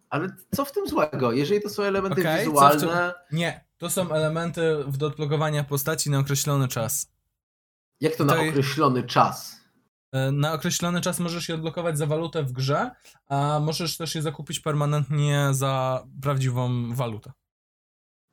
Ale 0.09 0.29
co 0.55 0.65
w 0.65 0.71
tym 0.71 0.87
złego? 0.87 1.31
Jeżeli 1.31 1.61
to 1.61 1.69
są 1.69 1.83
elementy 1.83 2.23
w 2.23 2.39
wizualne, 2.39 3.13
Nie, 3.31 3.65
to 3.77 3.89
są 3.89 4.11
elementy 4.11 4.83
w 4.87 4.97
do 4.97 5.07
odblokowania 5.07 5.63
postaci 5.63 6.09
na 6.09 6.19
określony 6.19 6.67
czas. 6.67 7.11
jak 8.01 8.15
to 8.15 8.25
na 8.25 8.33
to- 8.33 8.41
określony 8.49 9.03
czas? 9.03 9.56
E, 10.17 10.31
Na 10.31 10.53
określony 10.53 11.01
czas 11.01 11.19
możesz 11.19 11.49
je 11.49 11.55
odblokować 11.55 11.97
za 11.97 12.05
walutę 12.05 12.43
w 12.43 12.51
grze, 12.51 12.91
a 13.29 13.59
możesz 13.63 13.97
też 13.97 14.15
je 14.15 14.21
zakupić 14.21 14.59
permanentnie 14.59 15.47
za 15.51 16.03
prawdziwą 16.21 16.93
walutę. 16.95 17.31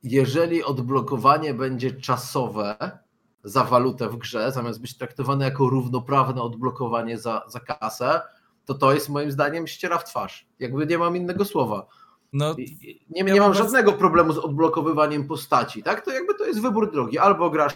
Jeżeli 0.03 0.63
odblokowanie 0.63 1.53
będzie 1.53 1.91
czasowe 1.91 2.99
za 3.43 3.63
walutę 3.63 4.09
w 4.09 4.17
grze, 4.17 4.51
zamiast 4.51 4.81
być 4.81 4.97
traktowane 4.97 5.45
jako 5.45 5.69
równoprawne 5.69 6.41
odblokowanie 6.41 7.17
za, 7.19 7.41
za 7.47 7.59
kasę, 7.59 8.21
to 8.65 8.73
to 8.73 8.93
jest 8.93 9.09
moim 9.09 9.31
zdaniem 9.31 9.67
ściera 9.67 9.97
w 9.97 10.03
twarz. 10.03 10.47
Jakby 10.59 10.85
nie 10.85 10.97
mam 10.97 11.17
innego 11.17 11.45
słowa. 11.45 11.87
No, 12.33 12.53
i- 12.57 13.05
Nie, 13.09 13.19
Ja 13.23 13.33
nie 13.33 13.39
mam 13.41 13.49
bardzo- 13.49 13.63
żadnego 13.63 13.93
problemu 13.93 14.33
z 14.33 14.37
odblokowywaniem 14.37 15.27
postaci, 15.27 15.83
tak? 15.83 16.05
To 16.05 16.11
jakby 16.11 16.35
to 16.35 16.45
jest 16.45 16.61
wybór 16.61 16.91
drogi. 16.91 17.19
Albo 17.19 17.49
grasz 17.49 17.73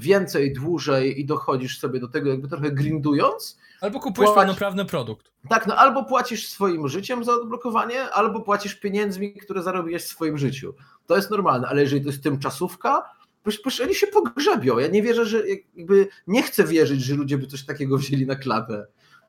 więcej, 0.00 0.52
dłużej 0.52 1.20
i 1.20 1.24
dochodzisz 1.24 1.78
sobie 1.78 2.00
do 2.00 2.08
tego 2.08 2.30
jakby 2.30 2.48
trochę 2.48 2.70
grindując, 2.70 3.58
albo 3.80 4.00
kupujesz 4.00 4.30
Płać- 4.30 4.36
pełnoprawny 4.44 4.84
produkt. 4.84 5.30
tak, 5.48 5.66
no 5.66 5.76
albo 5.76 6.04
płacisz 6.04 6.48
swoim 6.48 6.88
życiem 6.88 7.24
za 7.24 7.32
odblokowanie, 7.34 8.10
albo 8.10 8.40
płacisz 8.40 8.74
pieniędzmi, 8.74 9.34
które 9.34 9.62
zarobiłeś 9.62 10.02
w 10.02 10.08
swoim 10.08 10.38
życiu. 10.38 10.74
To 11.06 11.16
jest 11.16 11.30
normalne, 11.30 11.68
ale 11.68 11.82
jeżeli 11.82 12.02
to 12.02 12.08
jest 12.10 12.22
tymczasówka, 12.22 13.02
przecież, 13.48 13.80
oni 13.80 13.94
się 13.94 14.06
pogrzebią. 14.06 14.78
Ja 14.78 14.86
nie 14.88 15.02
wierzę, 15.02 15.26
że 15.26 15.42
jakby 15.76 16.08
nie 16.26 16.42
chcę 16.42 16.64
wierzyć, 16.64 17.02
że 17.02 17.14
ludzie 17.14 17.38
by 17.38 17.46
coś 17.46 17.64
takiego 17.64 17.98
wzięli 17.98 18.26
na 18.26 18.36
klatę. 18.36 18.86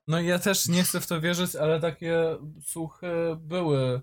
No 0.07 0.21
ja 0.21 0.39
też 0.39 0.67
nie 0.67 0.83
chcę 0.83 0.99
w 0.99 1.07
to 1.07 1.21
wierzyć, 1.21 1.55
ale 1.55 1.79
takie 1.79 2.37
słuchy 2.65 3.07
były 3.39 4.01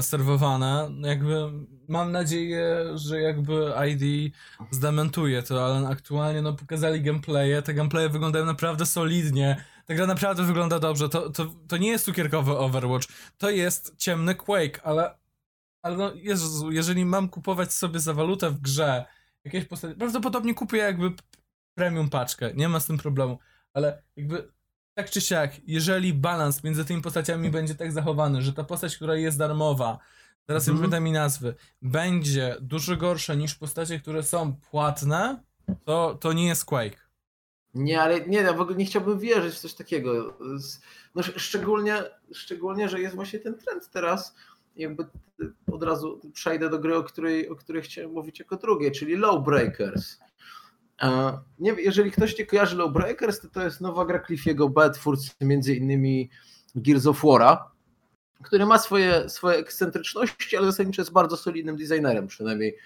serwowane. 0.00 0.88
No 0.90 1.08
Jakby 1.08 1.50
mam 1.88 2.12
nadzieję, 2.12 2.84
że 2.94 3.20
jakby 3.20 3.72
ID 3.88 4.34
zdementuje 4.70 5.42
to, 5.42 5.64
ale 5.64 5.88
aktualnie 5.88 6.42
no 6.42 6.52
pokazali 6.52 7.02
gameplaye, 7.02 7.62
te 7.62 7.74
gameplaye 7.74 8.08
wyglądają 8.08 8.44
naprawdę 8.44 8.86
solidnie. 8.86 9.64
Ta 9.86 9.94
gra 9.94 10.06
naprawdę 10.06 10.42
wygląda 10.42 10.78
dobrze. 10.78 11.08
To, 11.08 11.30
to, 11.30 11.46
to 11.68 11.76
nie 11.76 11.88
jest 11.88 12.04
cukierkowy 12.04 12.58
Overwatch, 12.58 13.08
to 13.38 13.50
jest 13.50 13.96
ciemny 13.96 14.34
Quake, 14.34 14.80
ale 14.84 15.22
ale 15.82 15.96
no 15.96 16.12
Jezu, 16.14 16.72
jeżeli 16.72 17.04
mam 17.04 17.28
kupować 17.28 17.72
sobie 17.72 18.00
za 18.00 18.14
walutę 18.14 18.50
w 18.50 18.60
grze 18.60 19.04
jakieś 19.44 19.64
postacie, 19.64 19.94
prawdopodobnie 19.94 20.54
kupię 20.54 20.76
jakby 20.78 21.12
premium 21.74 22.10
paczkę, 22.10 22.54
nie 22.54 22.68
ma 22.68 22.80
z 22.80 22.86
tym 22.86 22.98
problemu, 22.98 23.38
ale 23.74 24.02
jakby 24.16 24.52
tak 24.94 25.10
czy 25.10 25.20
siak, 25.20 25.52
jeżeli 25.66 26.14
balans 26.14 26.64
między 26.64 26.84
tymi 26.84 27.02
postaciami 27.02 27.50
będzie 27.50 27.74
tak 27.74 27.92
zachowany, 27.92 28.42
że 28.42 28.52
ta 28.52 28.64
postać, 28.64 28.96
która 28.96 29.14
jest 29.16 29.38
darmowa, 29.38 29.98
teraz 30.46 30.66
nie 30.66 30.70
Mhm. 30.72 30.90
pamiętam 30.90 31.04
mi 31.04 31.12
nazwy, 31.12 31.54
będzie 31.82 32.56
dużo 32.60 32.96
gorsza 32.96 33.34
niż 33.34 33.54
postacie, 33.54 34.00
które 34.00 34.22
są 34.22 34.56
płatne, 34.70 35.42
to, 35.84 36.14
to 36.20 36.32
nie 36.32 36.46
jest 36.46 36.64
Quake. 36.64 36.96
Nie, 37.74 38.02
ale 38.02 38.20
nie, 38.26 38.38
ja 38.38 38.52
w 38.52 38.60
ogóle 38.60 38.76
nie 38.76 38.84
chciałbym 38.84 39.18
wierzyć 39.18 39.54
w 39.54 39.58
coś 39.58 39.74
takiego. 39.74 40.36
No, 41.14 41.20
sz- 41.20 41.40
szczególnie, 41.42 42.02
szczególnie, 42.32 42.88
że 42.88 43.00
jest 43.00 43.14
właśnie 43.14 43.38
ten 43.38 43.58
trend 43.58 43.90
teraz. 43.90 44.34
Jakby 44.76 45.06
od 45.72 45.82
razu 45.82 46.20
przejdę 46.32 46.70
do 46.70 46.78
gry, 46.78 46.96
o 46.96 47.02
której, 47.02 47.48
o 47.48 47.56
której 47.56 47.82
chciałem 47.82 48.12
mówić 48.12 48.38
jako 48.38 48.56
drugiej, 48.56 48.92
czyli 48.92 49.16
Lowbreakers. 49.16 50.18
Nie, 51.58 51.72
jeżeli 51.78 52.10
ktoś 52.10 52.38
nie 52.38 52.46
kojarzy 52.46 52.76
Lowbreakers, 52.76 53.40
to 53.40 53.48
to 53.48 53.62
jest 53.62 53.80
nowa 53.80 54.04
gra 54.04 54.24
Cliffiego 54.26 54.68
B, 54.68 54.90
twórcy 54.90 55.30
między 55.40 55.74
innymi 55.74 56.30
Gears 56.74 57.06
of 57.06 57.22
War'a, 57.22 57.56
który 58.42 58.66
ma 58.66 58.78
swoje, 58.78 59.28
swoje 59.28 59.56
ekscentryczności, 59.56 60.56
ale 60.56 60.66
zasadniczo 60.66 61.02
jest 61.02 61.12
bardzo 61.12 61.36
solidnym 61.36 61.76
designerem, 61.76 62.26
przynajmniej 62.26 62.76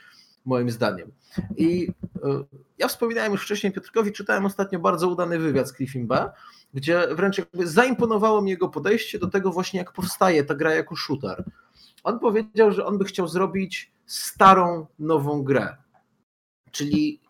moim 0.45 0.71
zdaniem. 0.71 1.13
I 1.57 1.89
e, 2.25 2.45
ja 2.79 2.89
wspominałem 2.89 3.33
już 3.33 3.43
wcześniej 3.43 3.73
Piotrkowi, 3.73 4.13
czytałem 4.13 4.47
ostatnio 4.47 4.79
bardzo 4.79 5.09
udany 5.09 5.39
wywiad 5.39 5.69
z 5.69 5.73
Cliffim 5.73 6.07
B, 6.07 6.31
gdzie 6.75 7.07
wręcz 7.15 7.39
jakby 7.39 7.67
zaimponowało 7.67 8.43
mi 8.43 8.51
jego 8.51 8.69
podejście 8.69 9.19
do 9.19 9.27
tego 9.27 9.51
właśnie, 9.51 9.79
jak 9.79 9.93
powstaje 9.93 10.45
ta 10.45 10.55
gra 10.55 10.75
jako 10.75 10.97
shooter. 10.97 11.45
On 12.05 12.19
powiedział, 12.19 12.73
że 12.73 12.87
on 12.87 12.99
by 12.99 13.05
chciał 13.05 13.29
zrobić 13.29 13.93
starą, 14.07 14.87
nową 14.99 15.43
grę. 15.43 15.77
Czyli 16.71 17.21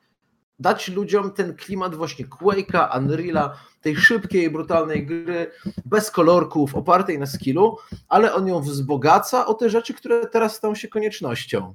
dać 0.59 0.89
ludziom 0.89 1.33
ten 1.33 1.55
klimat 1.55 1.95
właśnie 1.95 2.27
Quake'a, 2.27 2.99
Unreala, 2.99 3.59
tej 3.81 3.97
szybkiej, 3.97 4.51
brutalnej 4.51 5.07
gry, 5.07 5.51
bez 5.85 6.11
kolorków, 6.11 6.75
opartej 6.75 7.19
na 7.19 7.27
skillu, 7.27 7.77
ale 8.09 8.35
on 8.35 8.47
ją 8.47 8.61
wzbogaca 8.61 9.47
o 9.47 9.55
te 9.55 9.71
rzeczy, 9.71 9.95
które 9.95 10.27
teraz 10.27 10.55
stają 10.55 10.75
się 10.75 10.89
koniecznością. 10.89 11.75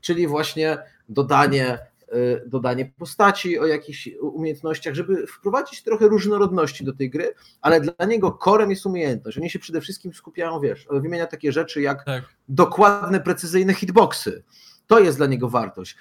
Czyli 0.00 0.26
właśnie 0.26 0.78
dodanie, 1.08 1.78
y, 2.14 2.42
dodanie 2.46 2.92
postaci 2.98 3.58
o 3.58 3.66
jakichś 3.66 4.08
umiejętnościach, 4.20 4.94
żeby 4.94 5.26
wprowadzić 5.26 5.82
trochę 5.82 6.08
różnorodności 6.08 6.84
do 6.84 6.92
tej 6.92 7.10
gry, 7.10 7.34
ale 7.60 7.80
dla 7.80 8.06
niego 8.06 8.32
korem 8.32 8.70
jest 8.70 8.86
umiejętność. 8.86 9.38
Oni 9.38 9.50
się 9.50 9.58
przede 9.58 9.80
wszystkim 9.80 10.14
skupiają, 10.14 10.60
wiesz, 10.60 10.86
wymienia 10.90 11.26
takie 11.26 11.52
rzeczy 11.52 11.82
jak 11.82 12.04
tak. 12.04 12.24
dokładne, 12.48 13.20
precyzyjne 13.20 13.74
hitboxy 13.74 14.42
to 14.86 15.00
jest 15.00 15.18
dla 15.18 15.26
niego 15.26 15.48
wartość. 15.48 15.96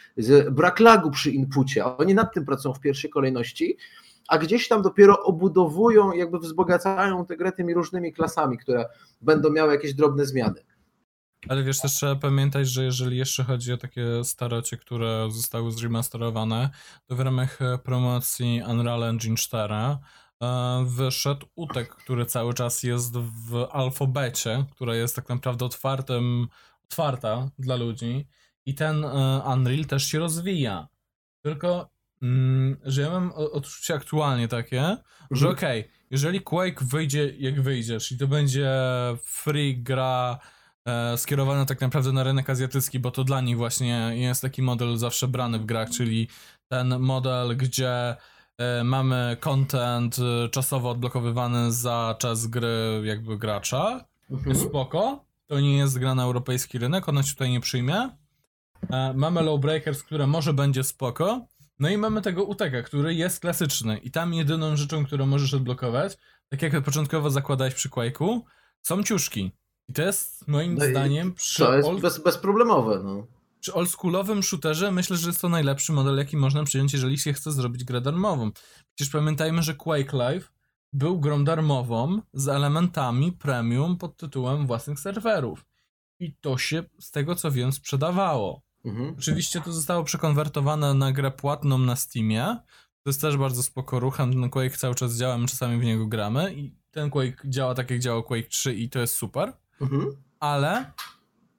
Brak 0.52 0.80
lagu 0.80 1.12
przy 1.12 1.32
inpucie. 1.32 1.86
Oni 1.86 2.16
nad 2.16 2.34
tym 2.34 2.46
pracują 2.46 2.74
w 2.74 2.80
pierwszej 2.80 3.10
kolejności, 3.10 3.78
a 4.28 4.38
gdzieś 4.38 4.68
tam 4.68 4.82
dopiero 4.82 5.24
obudowują, 5.24 6.12
jakby 6.12 6.40
wzbogacają 6.40 7.26
tę 7.26 7.38
grę 7.38 7.52
tymi 7.52 7.74
różnymi 7.74 8.14
klasami, 8.14 8.58
które 8.58 8.86
będą 9.22 9.50
miały 9.50 9.74
jakieś 9.74 9.94
drobne 9.94 10.26
zmiany. 10.26 10.64
Ale 11.50 11.64
wiesz, 11.64 11.80
też 11.80 11.92
trzeba 11.92 12.16
pamiętać, 12.16 12.68
że 12.68 12.84
jeżeli 12.84 13.18
jeszcze 13.18 13.44
chodzi 13.44 13.74
o 13.74 13.78
takie 13.78 14.24
starocie, 14.24 14.78
które 14.78 15.28
zostały 15.32 15.72
zremasterowane, 15.72 16.70
to 17.06 17.16
w 17.16 17.20
ramach 17.20 17.60
promocji 17.84 18.62
Unreal 18.70 19.04
Engine 19.04 19.36
4 19.36 19.74
e, 19.74 19.98
wyszedł 20.88 21.48
utek, 21.56 21.96
który 21.96 22.26
cały 22.26 22.54
czas 22.54 22.84
jest 22.84 23.18
w 23.18 23.68
alfabecie, 23.72 24.66
która 24.72 24.96
jest 24.96 25.16
tak 25.16 25.30
naprawdę 25.30 25.66
otwartym, 25.66 26.48
otwarta 26.84 27.50
dla 27.60 27.76
ludzi 27.76 28.28
i 28.66 28.76
ten 28.76 29.06
e, 29.06 29.42
Unreal 29.54 29.86
też 29.86 30.04
się 30.04 30.20
rozwija. 30.20 30.88
Tylko, 31.44 31.90
mm, 32.22 32.78
że 32.84 33.02
ja 33.02 33.10
mam 33.10 33.32
odczucie 33.32 33.94
aktualnie 33.94 34.48
takie, 34.48 34.82
mhm. 34.82 35.00
że 35.32 35.50
okej, 35.50 35.80
okay, 35.80 35.92
jeżeli 36.12 36.42
Quake 36.42 36.86
wyjdzie 36.86 37.34
jak 37.38 37.62
wyjdzie, 37.62 38.00
czyli 38.00 38.20
to 38.20 38.28
będzie 38.28 38.72
free 39.24 39.84
gra 39.84 40.40
e, 40.86 41.18
skierowana 41.18 41.66
tak 41.66 41.82
naprawdę 41.82 42.12
na 42.12 42.24
rynek 42.24 42.50
azjatycki, 42.50 43.00
bo 43.00 43.12
to 43.12 43.24
dla 43.24 43.42
nich 43.42 43.58
właśnie 43.58 44.12
jest 44.14 44.42
taki 44.42 44.62
model 44.62 44.98
zawsze 44.98 45.28
brany 45.28 45.60
w 45.60 45.66
grach, 45.66 45.90
czyli 45.90 46.28
ten 46.68 47.00
model, 47.00 47.58
gdzie 47.58 48.16
e, 48.58 48.84
mamy 48.84 49.38
content 49.40 50.18
e, 50.20 50.50
czasowo 50.50 50.90
odblokowywany 50.90 51.72
za 51.72 52.16
czas 52.20 52.48
gry 52.48 53.02
jakby 53.04 53.38
gracza. 53.38 54.06
Mhm. 54.32 54.56
Spoko. 54.56 55.26
To 55.48 55.60
nie 55.60 55.78
jest 55.78 56.00
gra 56.00 56.16
na 56.16 56.24
europejski 56.24 56.78
rynek, 56.78 57.10
ona 57.10 57.24
się 57.24 57.32
tutaj 57.32 57.50
nie 57.50 57.60
przyjmie. 57.60 58.10
E, 58.90 59.14
mamy 59.14 59.42
Lowbreakers, 59.42 60.04
które 60.04 60.28
może 60.28 60.54
będzie 60.54 60.84
spoko. 60.84 61.48
No 61.80 61.90
i 61.90 61.98
mamy 61.98 62.22
tego 62.22 62.44
UTK, 62.44 62.84
który 62.86 63.16
jest 63.16 63.40
klasyczny. 63.40 63.98
I 63.98 64.12
tam 64.12 64.34
jedyną 64.34 64.76
rzeczą, 64.76 65.06
którą 65.06 65.26
możesz 65.26 65.54
odblokować, 65.54 66.18
tak 66.50 66.62
jak 66.62 66.84
początkowo 66.84 67.30
zakładałeś 67.30 67.74
przy 67.74 67.90
Quake'u, 67.90 68.42
są 68.82 69.04
ciuszki. 69.04 69.52
I 69.90 69.94
to 69.94 70.02
jest 70.02 70.48
moim 70.48 70.76
no 70.76 70.86
zdaniem 70.86 71.34
przy 71.34 71.64
To 71.64 71.76
jest 71.76 71.90
old... 71.90 72.02
bez, 72.02 72.24
bezproblemowe. 72.24 73.02
No. 73.04 73.28
Przy 73.60 73.74
oldschoolowym 73.74 74.44
shooterze 74.44 74.92
myślę, 74.92 75.18
że 75.18 75.28
jest 75.28 75.42
to 75.42 75.50
najlepszy 75.50 75.94
model, 75.94 76.18
jaki 76.18 76.38
można 76.38 76.64
przyjąć, 76.64 76.94
jeżeli 76.94 77.18
się 77.18 77.34
chce 77.34 77.52
zrobić 77.52 77.84
grę 77.84 78.02
darmową. 78.02 78.52
Przecież 78.96 79.14
pamiętajmy, 79.14 79.64
że 79.64 79.76
Quake 79.76 80.14
Live 80.18 80.52
był 80.94 81.20
grą 81.20 81.44
darmową 81.44 82.22
z 82.34 82.48
elementami 82.48 83.32
premium 83.32 83.98
pod 83.98 84.18
tytułem 84.18 84.68
własnych 84.68 85.00
serwerów. 85.00 85.66
I 86.20 86.36
to 86.42 86.58
się, 86.58 86.84
z 87.00 87.12
tego 87.12 87.36
co 87.36 87.52
wiem, 87.52 87.72
sprzedawało. 87.72 88.62
Mhm. 88.86 89.16
Oczywiście 89.20 89.62
to 89.62 89.74
zostało 89.74 90.04
przekonwertowane 90.04 90.94
na 90.94 91.12
grę 91.12 91.32
płatną 91.32 91.78
na 91.78 91.96
Steamie. 91.96 92.58
To 93.04 93.10
jest 93.10 93.22
też 93.22 93.38
bardzo 93.38 93.64
spoko 93.64 94.00
ruchem. 94.00 94.34
Ten 94.34 94.50
Quake 94.50 94.78
cały 94.78 94.96
czas 94.96 95.18
działa, 95.18 95.38
my 95.38 95.48
czasami 95.48 95.80
w 95.80 95.84
niego 95.84 96.08
gramy 96.08 96.54
i 96.54 96.76
ten 96.92 97.10
Quake 97.10 97.42
działa 97.46 97.76
tak 97.76 97.92
jak 97.92 98.00
działa 98.00 98.24
Quake 98.24 98.48
3 98.50 98.74
i 98.74 98.90
to 98.90 99.00
jest 99.00 99.16
super. 99.16 99.54
Mhm. 99.82 100.16
Ale 100.40 100.92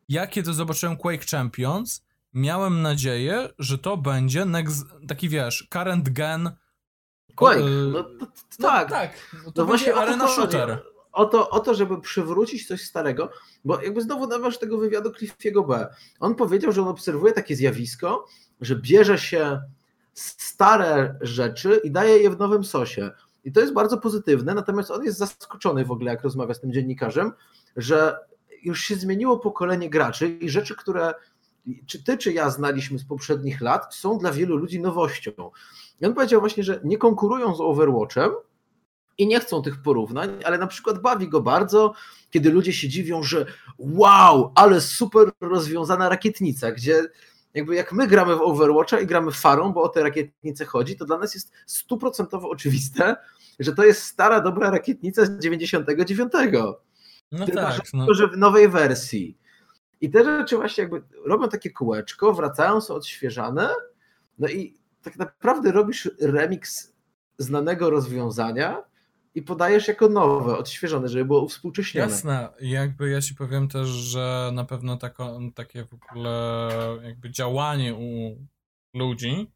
ja 0.08 0.26
kiedy 0.26 0.54
zobaczyłem 0.54 0.96
Quake 0.96 1.26
Champions, 1.30 2.04
miałem 2.32 2.82
nadzieję, 2.82 3.48
że 3.58 3.78
to 3.78 3.96
będzie 3.96 4.44
next, 4.44 4.86
taki 5.08 5.28
wiesz, 5.28 5.68
current 5.70 6.08
gen 6.08 6.50
Quake. 7.34 7.58
No, 7.92 8.02
to, 8.02 8.10
to, 8.26 8.26
no, 8.58 8.68
tak. 8.68 8.90
tak. 8.90 9.36
No 9.44 9.52
to, 9.52 9.66
właśnie 9.66 9.94
arena 9.94 10.28
shooter 10.28 10.82
o 11.12 11.24
to, 11.24 11.50
o 11.50 11.60
to, 11.60 11.74
żeby 11.74 12.00
przywrócić 12.00 12.68
coś 12.68 12.84
starego, 12.84 13.30
bo 13.64 13.82
jakby 13.82 14.02
znowu 14.02 14.26
nawiąż 14.26 14.58
tego 14.58 14.78
wywiadu 14.78 15.12
Cliffiego 15.12 15.62
B. 15.62 15.94
On 16.20 16.34
powiedział, 16.34 16.72
że 16.72 16.82
on 16.82 16.88
obserwuje 16.88 17.32
takie 17.32 17.56
zjawisko, 17.56 18.26
że 18.60 18.76
bierze 18.76 19.18
się 19.18 19.60
stare 20.14 21.18
rzeczy 21.20 21.80
i 21.84 21.90
daje 21.90 22.18
je 22.18 22.30
w 22.30 22.38
nowym 22.38 22.64
sosie. 22.64 23.10
I 23.44 23.52
to 23.52 23.60
jest 23.60 23.72
bardzo 23.72 23.98
pozytywne, 23.98 24.54
natomiast 24.54 24.90
on 24.90 25.04
jest 25.04 25.18
zaskoczony 25.18 25.84
w 25.84 25.90
ogóle, 25.90 26.10
jak 26.10 26.22
rozmawia 26.22 26.54
z 26.54 26.60
tym 26.60 26.72
dziennikarzem, 26.72 27.32
że 27.76 28.16
już 28.62 28.80
się 28.80 28.94
zmieniło 28.94 29.38
pokolenie 29.38 29.90
graczy 29.90 30.28
i 30.28 30.50
rzeczy, 30.50 30.76
które 30.76 31.14
czy 31.86 32.04
ty, 32.04 32.18
czy 32.18 32.32
ja 32.32 32.50
znaliśmy 32.50 32.98
z 32.98 33.04
poprzednich 33.04 33.60
lat, 33.60 33.94
są 33.94 34.18
dla 34.18 34.32
wielu 34.32 34.56
ludzi 34.56 34.80
nowością. 34.80 35.30
I 36.00 36.06
on 36.06 36.14
powiedział 36.14 36.40
właśnie, 36.40 36.62
że 36.62 36.80
nie 36.84 36.98
konkurują 36.98 37.54
z 37.54 37.60
Overwatchem, 37.60 38.30
i 39.18 39.26
nie 39.26 39.40
chcą 39.40 39.62
tych 39.62 39.82
porównań, 39.82 40.30
ale 40.44 40.58
na 40.58 40.66
przykład 40.66 41.02
bawi 41.02 41.28
go 41.28 41.40
bardzo, 41.40 41.94
kiedy 42.30 42.50
ludzie 42.50 42.72
się 42.72 42.88
dziwią, 42.88 43.22
że 43.22 43.46
wow, 43.78 44.52
ale 44.54 44.80
super 44.80 45.30
rozwiązana 45.40 46.08
rakietnica, 46.08 46.72
gdzie 46.72 47.02
jakby 47.54 47.74
jak 47.74 47.92
my 47.92 48.06
gramy 48.06 48.36
w 48.36 48.40
Overwatcha 48.40 49.00
i 49.00 49.06
gramy 49.06 49.32
farą, 49.32 49.72
bo 49.72 49.82
o 49.82 49.88
te 49.88 50.02
rakietnice 50.02 50.64
chodzi, 50.64 50.96
to 50.96 51.04
dla 51.04 51.18
nas 51.18 51.34
jest 51.34 51.52
stuprocentowo 51.66 52.50
oczywiste, 52.50 53.16
że 53.58 53.72
to 53.74 53.84
jest 53.84 54.02
stara, 54.02 54.40
dobra 54.40 54.70
rakietnica 54.70 55.24
z 55.24 55.38
99. 55.38 56.32
No 57.32 57.46
tylko, 57.46 57.60
tak. 57.60 57.74
Że, 57.74 57.80
no. 57.94 58.14
że 58.14 58.28
w 58.28 58.36
nowej 58.36 58.68
wersji. 58.68 59.38
I 60.00 60.10
te 60.10 60.24
rzeczy 60.24 60.56
właśnie 60.56 60.82
jakby 60.82 61.02
robią 61.24 61.48
takie 61.48 61.70
kółeczko, 61.70 62.32
wracają, 62.32 62.80
są 62.80 62.94
odświeżane, 62.94 63.68
no 64.38 64.48
i 64.48 64.74
tak 65.02 65.16
naprawdę 65.16 65.72
robisz 65.72 66.10
remix 66.20 66.92
znanego 67.38 67.90
rozwiązania, 67.90 68.82
i 69.34 69.42
podajesz 69.42 69.88
jako 69.88 70.08
nowe, 70.08 70.58
odświeżone, 70.58 71.08
żeby 71.08 71.24
było 71.24 71.48
współcześnione. 71.48 72.10
Jasne, 72.10 72.48
jakby 72.60 73.10
ja 73.10 73.20
ci 73.20 73.34
powiem 73.34 73.68
też, 73.68 73.88
że 73.88 74.50
na 74.54 74.64
pewno 74.64 74.96
tako, 74.96 75.40
takie 75.54 75.84
w 75.84 75.94
ogóle 75.94 76.70
jakby 77.02 77.30
działanie 77.30 77.94
u 77.94 78.36
ludzi 78.94 79.52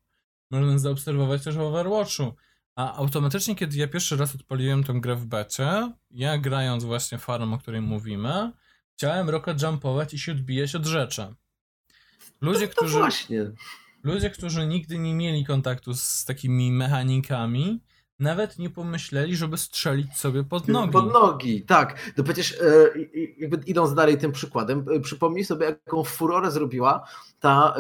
można 0.51 0.79
zaobserwować 0.79 1.45
też 1.45 1.57
w 1.57 1.61
Overwatchu. 1.61 2.35
A 2.77 2.95
automatycznie, 2.95 3.55
kiedy 3.55 3.77
ja 3.77 3.89
pierwszy 3.89 4.17
raz 4.17 4.35
odpaliłem 4.35 4.85
tę 4.85 4.93
grę 4.93 5.17
w 5.17 5.27
becie, 5.27 5.93
ja 6.11 6.39
grając 6.39 6.85
właśnie 6.85 7.19
farm, 7.19 7.53
o 7.53 7.59
której 7.59 7.81
mówimy, 7.81 8.53
chciałem 8.97 9.31
rocket 9.31 9.63
jumpować 9.63 10.15
i 10.15 10.19
się 10.19 10.33
odbijać 10.33 10.75
od 10.75 10.87
rzeczy. 10.87 11.35
Ludzie, 12.41 12.69
to, 12.69 12.75
to 12.75 12.81
którzy, 12.81 12.99
właśnie. 12.99 13.51
ludzie, 14.03 14.31
którzy 14.31 14.67
nigdy 14.67 14.99
nie 14.99 15.15
mieli 15.15 15.45
kontaktu 15.45 15.95
z 15.95 16.25
takimi 16.25 16.73
mechanikami, 16.73 17.81
nawet 18.19 18.59
nie 18.59 18.71
pomyśleli, 18.71 19.37
żeby 19.37 19.57
strzelić 19.57 20.17
sobie 20.17 20.45
pod 20.45 20.69
nogi. 20.69 20.93
Pod 20.93 21.13
nogi, 21.13 21.63
tak. 21.63 22.13
No 22.17 22.25
przecież 22.25 22.53
e, 22.53 22.91
jakby 23.39 23.61
idąc 23.67 23.95
dalej 23.95 24.19
tym 24.19 24.33
przykładem, 24.33 24.85
e, 24.97 25.01
przypomnij 25.01 25.45
sobie, 25.45 25.67
jaką 25.67 26.05
furorę 26.05 26.51
zrobiła 26.51 27.09
ta 27.41 27.77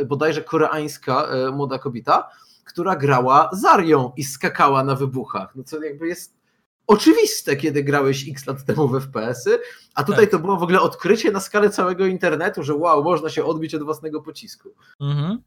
e, 0.00 0.04
bodajże 0.04 0.42
koreańska 0.42 1.28
młoda 1.52 1.78
kobieta, 1.78 2.28
która 2.64 2.96
grała 2.96 3.50
Zarią 3.52 4.12
i 4.16 4.24
skakała 4.24 4.84
na 4.84 4.94
wybuchach. 4.94 5.56
No 5.56 5.64
co 5.64 5.82
jakby 5.82 6.08
jest 6.08 6.38
oczywiste, 6.86 7.56
kiedy 7.56 7.84
grałeś 7.84 8.28
x 8.28 8.46
lat 8.46 8.64
temu 8.64 8.88
w 8.88 9.00
FPS-y, 9.00 9.58
a 9.94 10.04
tutaj 10.04 10.24
tak. 10.24 10.30
to 10.30 10.38
było 10.38 10.56
w 10.56 10.62
ogóle 10.62 10.80
odkrycie 10.80 11.30
na 11.30 11.40
skalę 11.40 11.70
całego 11.70 12.06
internetu, 12.06 12.62
że 12.62 12.74
wow, 12.74 13.04
można 13.04 13.28
się 13.28 13.44
odbić 13.44 13.74
od 13.74 13.82
własnego 13.82 14.22
pocisku. 14.22 14.68
Mhm. 15.00 15.38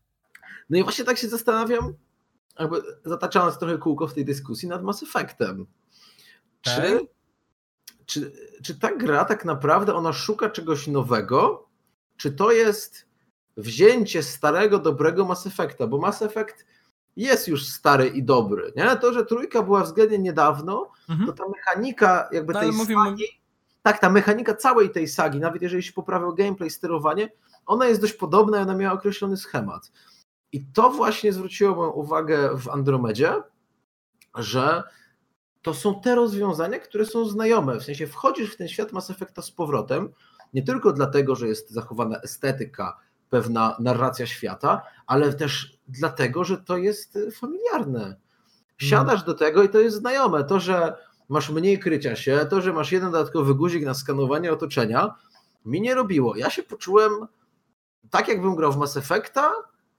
No 0.69 0.77
i 0.77 0.83
właśnie 0.83 1.05
tak 1.05 1.17
się 1.17 1.27
zastanawiam, 1.27 1.93
jakby 2.61 2.81
zataczając 3.05 3.57
trochę 3.57 3.77
kółko 3.77 4.07
w 4.07 4.13
tej 4.13 4.25
dyskusji 4.25 4.67
nad 4.67 4.83
Mass 4.83 5.03
Effectem. 5.03 5.65
Czy, 6.61 6.81
tak. 6.81 7.01
czy, 8.05 8.31
czy 8.63 8.79
ta 8.79 8.95
gra 8.95 9.25
tak 9.25 9.45
naprawdę 9.45 9.95
ona 9.95 10.13
szuka 10.13 10.49
czegoś 10.49 10.87
nowego? 10.87 11.67
Czy 12.17 12.31
to 12.31 12.51
jest 12.51 13.05
wzięcie 13.57 14.23
starego, 14.23 14.79
dobrego 14.79 15.25
Mass 15.25 15.47
Effecta? 15.47 15.87
Bo 15.87 15.97
Mass 15.97 16.21
Effect 16.21 16.65
jest 17.15 17.47
już 17.47 17.67
stary 17.67 18.07
i 18.07 18.23
dobry. 18.23 18.73
Nie? 18.75 18.97
To, 18.97 19.13
że 19.13 19.25
trójka 19.25 19.63
była 19.63 19.83
względnie 19.83 20.19
niedawno, 20.19 20.91
mhm. 21.09 21.27
to 21.27 21.33
ta 21.33 21.49
mechanika 21.49 22.29
jakby 22.31 22.53
no, 22.53 22.59
tej 22.59 22.71
mówimy... 22.71 23.15
tak, 23.81 23.99
ta 23.99 24.09
mechanika 24.09 24.55
całej 24.55 24.89
tej 24.89 25.07
sagi, 25.07 25.39
nawet 25.39 25.61
jeżeli 25.61 25.83
się 25.83 25.93
poprawiał 25.93 26.35
gameplay, 26.35 26.69
sterowanie, 26.69 27.29
ona 27.65 27.85
jest 27.85 28.01
dość 28.01 28.13
podobna 28.13 28.59
i 28.59 28.61
ona 28.61 28.75
miała 28.75 28.93
określony 28.93 29.37
schemat. 29.37 29.91
I 30.51 30.65
to 30.65 30.89
właśnie 30.89 31.33
zwróciło 31.33 31.75
moją 31.75 31.89
uwagę 31.89 32.57
w 32.57 32.69
Andromedzie, 32.69 33.33
że 34.35 34.83
to 35.61 35.73
są 35.73 36.01
te 36.01 36.15
rozwiązania, 36.15 36.79
które 36.79 37.05
są 37.05 37.25
znajome. 37.25 37.79
W 37.79 37.83
sensie 37.83 38.07
wchodzisz 38.07 38.53
w 38.53 38.57
ten 38.57 38.67
świat 38.67 38.91
Mass 38.91 39.09
Effecta 39.09 39.41
z 39.41 39.51
powrotem, 39.51 40.09
nie 40.53 40.63
tylko 40.63 40.93
dlatego, 40.93 41.35
że 41.35 41.47
jest 41.47 41.69
zachowana 41.69 42.17
estetyka, 42.17 42.97
pewna 43.29 43.77
narracja 43.79 44.25
świata, 44.25 44.81
ale 45.07 45.33
też 45.33 45.77
dlatego, 45.87 46.43
że 46.43 46.57
to 46.57 46.77
jest 46.77 47.19
familiarne. 47.35 48.15
Siadasz 48.77 49.23
do 49.23 49.33
tego 49.33 49.63
i 49.63 49.69
to 49.69 49.79
jest 49.79 49.97
znajome. 49.97 50.43
To, 50.43 50.59
że 50.59 50.93
masz 51.29 51.49
mniej 51.49 51.79
krycia 51.79 52.15
się, 52.15 52.45
to, 52.49 52.61
że 52.61 52.73
masz 52.73 52.91
jeden 52.91 53.11
dodatkowy 53.11 53.55
guzik 53.55 53.85
na 53.85 53.93
skanowanie 53.93 54.53
otoczenia, 54.53 55.15
mi 55.65 55.81
nie 55.81 55.95
robiło. 55.95 56.35
Ja 56.35 56.49
się 56.49 56.63
poczułem 56.63 57.11
tak, 58.09 58.27
jakbym 58.27 58.55
grał 58.55 58.71
w 58.71 58.77
Mass 58.77 58.97
Effecta, 58.97 59.51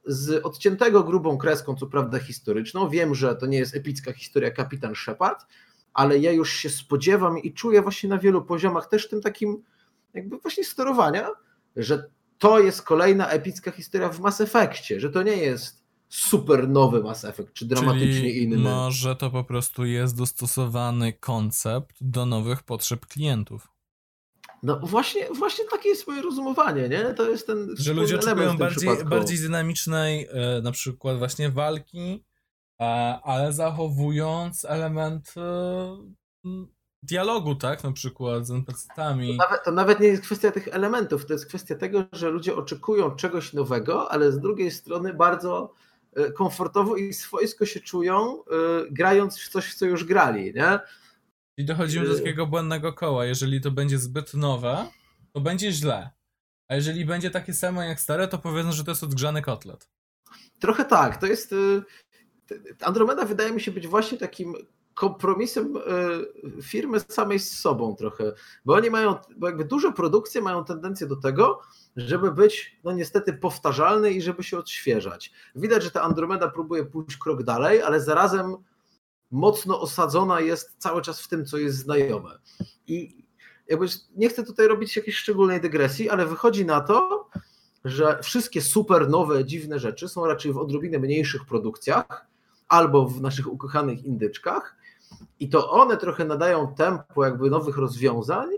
z 0.05 0.45
odciętego 0.45 1.05
grubą 1.05 1.39
kreską, 1.39 1.75
co 1.75 1.87
prawda 1.87 2.19
historyczną. 2.19 2.89
Wiem, 2.89 3.15
że 3.15 3.37
to 3.37 3.47
nie 3.47 3.59
jest 3.59 3.77
epicka 3.77 4.13
historia 4.13 4.51
Kapitan 4.51 4.95
Shepard, 4.95 5.47
ale 5.95 6.19
ja 6.19 6.33
już 6.33 6.53
się 6.53 6.71
spodziewam 6.71 7.39
i 7.39 7.53
czuję 7.53 7.83
właśnie 7.83 8.09
na 8.09 8.19
wielu 8.19 8.43
poziomach 8.43 8.89
też 8.89 9.09
tym 9.09 9.21
takim 9.21 9.63
jakby 10.15 10.39
właśnie 10.39 10.65
sterowania, 10.65 11.29
że 11.77 12.11
to 12.39 12.61
jest 12.61 12.83
kolejna 12.83 13.29
epicka 13.29 13.71
historia 13.71 14.09
w 14.09 14.21
Mass 14.21 14.41
Effectie, 14.41 15.01
że 15.01 15.11
to 15.11 15.23
nie 15.23 15.37
jest 15.37 15.83
super 16.09 16.69
nowy 16.69 17.03
Mass 17.03 17.25
Effect, 17.25 17.53
czy 17.53 17.67
dramatycznie 17.67 18.21
Czyli 18.21 18.43
inny. 18.43 18.57
Może 18.57 19.17
to 19.17 19.31
po 19.31 19.45
prostu 19.45 19.85
jest 19.85 20.17
dostosowany 20.17 21.13
koncept 21.13 21.97
do 22.01 22.27
nowych 22.27 22.63
potrzeb 22.63 23.07
klientów. 23.07 23.72
No 24.63 24.81
właśnie, 24.83 25.29
właśnie 25.39 25.65
takie 25.71 25.89
jest 25.89 26.07
moje 26.07 26.23
rozumowanie, 26.23 26.89
nie? 26.89 27.15
To 27.15 27.31
jest 27.31 27.47
ten 27.47 27.75
Że 27.79 27.93
ludzie 27.93 28.17
oczekują 28.17 28.59
bardziej, 28.59 28.79
przypadku. 28.79 29.09
bardziej 29.09 29.39
dynamicznej, 29.39 30.29
e, 30.31 30.61
na 30.63 30.73
przykład 30.73 31.19
właśnie 31.19 31.51
walki, 31.51 32.25
ale 33.23 33.53
zachowując 33.53 34.65
element 34.65 35.35
e, 35.37 35.97
dialogu, 37.03 37.55
tak? 37.55 37.85
Na 37.85 37.93
przykład 37.93 38.47
z 38.47 38.51
NPC-tami. 38.51 39.37
Nawet, 39.37 39.65
to 39.65 39.73
nawet 39.73 40.01
nie 40.01 40.09
jest 40.09 40.23
kwestia 40.23 40.51
tych 40.51 40.69
elementów, 40.69 41.27
to 41.27 41.33
jest 41.33 41.47
kwestia 41.47 41.75
tego, 41.75 42.05
że 42.13 42.31
ludzie 42.31 42.57
oczekują 42.57 43.11
czegoś 43.11 43.53
nowego, 43.53 44.13
ale 44.13 44.33
z 44.33 44.41
drugiej 44.41 44.71
strony 44.71 45.15
bardzo 45.15 45.73
e, 46.17 46.33
komfortowo 46.33 46.97
i 46.97 47.13
swojsko 47.13 47.67
się 47.67 47.81
czują, 47.81 48.39
grając 48.91 49.39
w 49.41 49.49
coś, 49.49 49.73
w 49.73 49.75
co 49.75 49.87
już 49.87 50.05
grali, 50.05 50.55
nie? 50.55 50.81
I 51.57 51.65
dochodzimy 51.65 52.07
do 52.09 52.19
takiego 52.19 52.47
błędnego 52.47 52.93
koła. 52.93 53.25
Jeżeli 53.25 53.61
to 53.61 53.71
będzie 53.71 53.99
zbyt 53.99 54.35
nowe, 54.35 54.89
to 55.33 55.41
będzie 55.41 55.73
źle. 55.73 56.11
A 56.69 56.75
jeżeli 56.75 57.05
będzie 57.05 57.31
takie 57.31 57.55
samo 57.55 57.83
jak 57.83 58.01
stare, 58.01 58.29
to 58.29 58.39
powiedzą, 58.39 58.73
że 58.73 58.85
to 58.85 58.91
jest 58.91 59.03
odgrzany 59.05 59.43
kotlet. 59.43 59.89
Trochę 60.59 60.85
tak, 60.85 61.17
to 61.17 61.27
jest... 61.27 61.51
t- 62.47 62.57
Andromeda 62.81 63.25
wydaje 63.25 63.53
mi 63.53 63.61
się 63.61 63.73
być 63.73 63.89
właśnie 63.89 64.19
takim 64.19 64.55
kompromisem 64.95 65.77
e, 65.77 66.63
firmy 66.63 67.01
samej 67.01 67.39
z 67.39 67.59
sobą 67.59 67.97
trochę, 67.97 68.33
bo 68.65 68.75
oni 68.75 68.91
mają, 68.91 69.15
bo 69.37 69.47
jakby 69.47 69.65
duże 69.65 69.93
produkcje 69.93 70.43
mają 70.43 70.65
tendencję 70.65 71.07
do 71.07 71.17
tego, 71.17 71.61
żeby 71.97 72.33
być, 72.33 72.79
no 72.85 72.93
niestety, 72.93 73.33
powtarzalny 73.33 74.13
i 74.13 74.23
żeby 74.23 74.43
się 74.43 74.59
odświeżać. 74.59 75.33
Widać, 75.55 75.83
że 75.83 75.91
ta 75.91 76.03
Andromeda 76.03 76.49
próbuje 76.49 76.85
pójść 76.85 77.17
krok 77.17 77.43
dalej, 77.43 77.83
ale 77.83 78.01
zarazem 78.01 78.57
mocno 79.33 79.81
osadzona 79.81 80.41
jest 80.41 80.75
cały 80.79 81.03
czas 81.03 81.21
w 81.21 81.29
tym, 81.29 81.45
co 81.45 81.59
jest 81.59 81.79
znajome. 81.79 82.31
I 82.87 83.25
jakby 83.69 83.87
nie 84.17 84.29
chcę 84.29 84.45
tutaj 84.45 84.69
robić 84.69 84.97
jakiejś 84.97 85.17
szczególnej 85.17 85.61
dygresji, 85.61 86.11
ale 86.11 86.27
wychodzi 86.27 86.65
na 86.65 86.81
to, 86.81 87.29
że 87.85 88.19
wszystkie 88.23 88.63
super 88.63 89.09
nowe, 89.09 89.45
dziwne 89.45 89.79
rzeczy 89.79 90.09
są 90.09 90.27
raczej 90.27 90.53
w 90.53 90.59
odrobinę 90.59 90.99
mniejszych 90.99 91.45
produkcjach 91.45 92.27
albo 92.69 93.07
w 93.07 93.21
naszych 93.21 93.53
ukochanych 93.53 94.05
indyczkach 94.05 94.77
i 95.41 95.49
to 95.49 95.71
one 95.71 95.97
trochę 95.97 96.25
nadają 96.25 96.75
tempo 96.75 97.25
jakby 97.25 97.51
nowych 97.51 97.77
rozwiązań, 97.77 98.49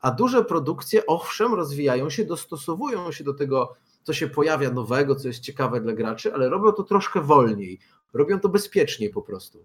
a 0.00 0.10
duże 0.10 0.44
produkcje 0.44 1.06
owszem 1.06 1.54
rozwijają 1.54 2.10
się, 2.10 2.24
dostosowują 2.24 3.12
się 3.12 3.24
do 3.24 3.34
tego, 3.34 3.74
co 4.02 4.12
się 4.12 4.28
pojawia 4.28 4.70
nowego, 4.70 5.14
co 5.14 5.28
jest 5.28 5.40
ciekawe 5.40 5.80
dla 5.80 5.92
graczy, 5.92 6.34
ale 6.34 6.48
robią 6.48 6.72
to 6.72 6.82
troszkę 6.82 7.20
wolniej. 7.20 7.78
Robią 8.12 8.40
to 8.40 8.48
bezpieczniej 8.48 9.10
po 9.10 9.22
prostu. 9.22 9.64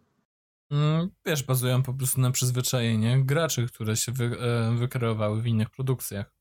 Mm, 0.72 1.10
Wiesz, 1.26 1.44
bazują 1.44 1.84
po 1.84 1.94
prostu 1.94 2.22
na 2.22 2.32
przyzwyczajeniach 2.32 3.26
graczy, 3.26 3.68
które 3.68 3.96
się 3.96 4.12
wy, 4.12 4.26
e, 4.40 4.76
wykreowały 4.78 5.42
w 5.42 5.48
innych 5.48 5.70
produkcjach. 5.70 6.32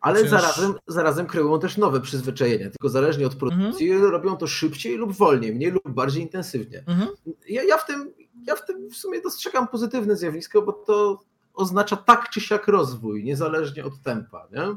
Ale 0.00 0.24
Chociaż- 0.24 0.30
zarazem, 0.30 0.74
zarazem 0.86 1.26
kreują 1.26 1.58
też 1.60 1.76
nowe 1.76 2.00
przyzwyczajenia, 2.00 2.70
tylko 2.70 2.88
zależnie 2.88 3.26
od 3.26 3.34
produkcji 3.34 3.98
robią 3.98 4.36
to 4.36 4.46
szybciej 4.46 4.96
lub 4.96 5.12
wolniej, 5.12 5.54
mniej 5.54 5.70
lub 5.70 5.90
bardziej 5.90 6.22
intensywnie. 6.22 6.84
Mhm. 6.86 7.08
Ja, 7.48 7.62
ja, 7.62 7.78
w 7.78 7.86
tym, 7.86 8.12
ja 8.46 8.56
w 8.56 8.66
tym 8.66 8.90
w 8.90 8.96
sumie 8.96 9.20
dostrzegam 9.20 9.68
pozytywne 9.68 10.16
zjawisko, 10.16 10.62
bo 10.62 10.72
to 10.72 11.20
oznacza 11.54 11.96
tak 11.96 12.30
czy 12.30 12.40
siak 12.40 12.68
rozwój, 12.68 13.24
niezależnie 13.24 13.84
od 13.84 14.02
tempa. 14.02 14.48
Nie? 14.52 14.76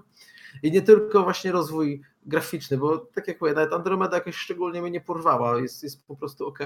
I 0.64 0.72
nie 0.72 0.82
tylko 0.82 1.24
właśnie 1.24 1.52
rozwój 1.52 2.02
graficzny, 2.26 2.78
bo 2.78 2.98
tak 2.98 3.28
jak 3.28 3.42
mówię, 3.42 3.54
nawet 3.54 3.74
Andromeda 3.74 4.18
jakoś 4.18 4.36
szczególnie 4.36 4.82
mnie 4.82 4.92
nie 4.92 5.02
porwała, 5.02 5.60
jest, 5.60 5.84
jest 5.84 6.06
po 6.08 6.16
prostu 6.16 6.48
ok 6.48 6.60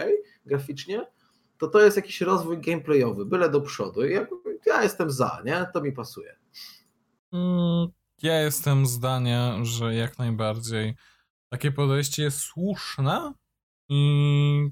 graficznie, 0.46 1.06
to 1.58 1.68
to 1.68 1.80
jest 1.80 1.98
jakiś 1.98 2.22
rozwój 2.22 2.62
gameplayowy, 2.62 3.26
byle 3.26 3.50
do 3.50 3.62
przodu. 3.62 4.06
Ja, 4.06 4.28
ja 4.66 4.84
jestem 4.84 5.12
za, 5.12 5.42
nie? 5.46 5.66
To 5.74 5.82
mi 5.82 5.92
pasuje. 5.92 6.36
Mm, 7.34 7.88
Ja 8.22 8.42
jestem 8.42 8.86
zdania, 8.88 9.66
że 9.66 9.96
jak 9.96 10.18
najbardziej 10.18 10.96
takie 11.50 11.72
podejście 11.72 12.24
jest 12.24 12.40
słuszne 12.40 13.34
i 13.90 14.70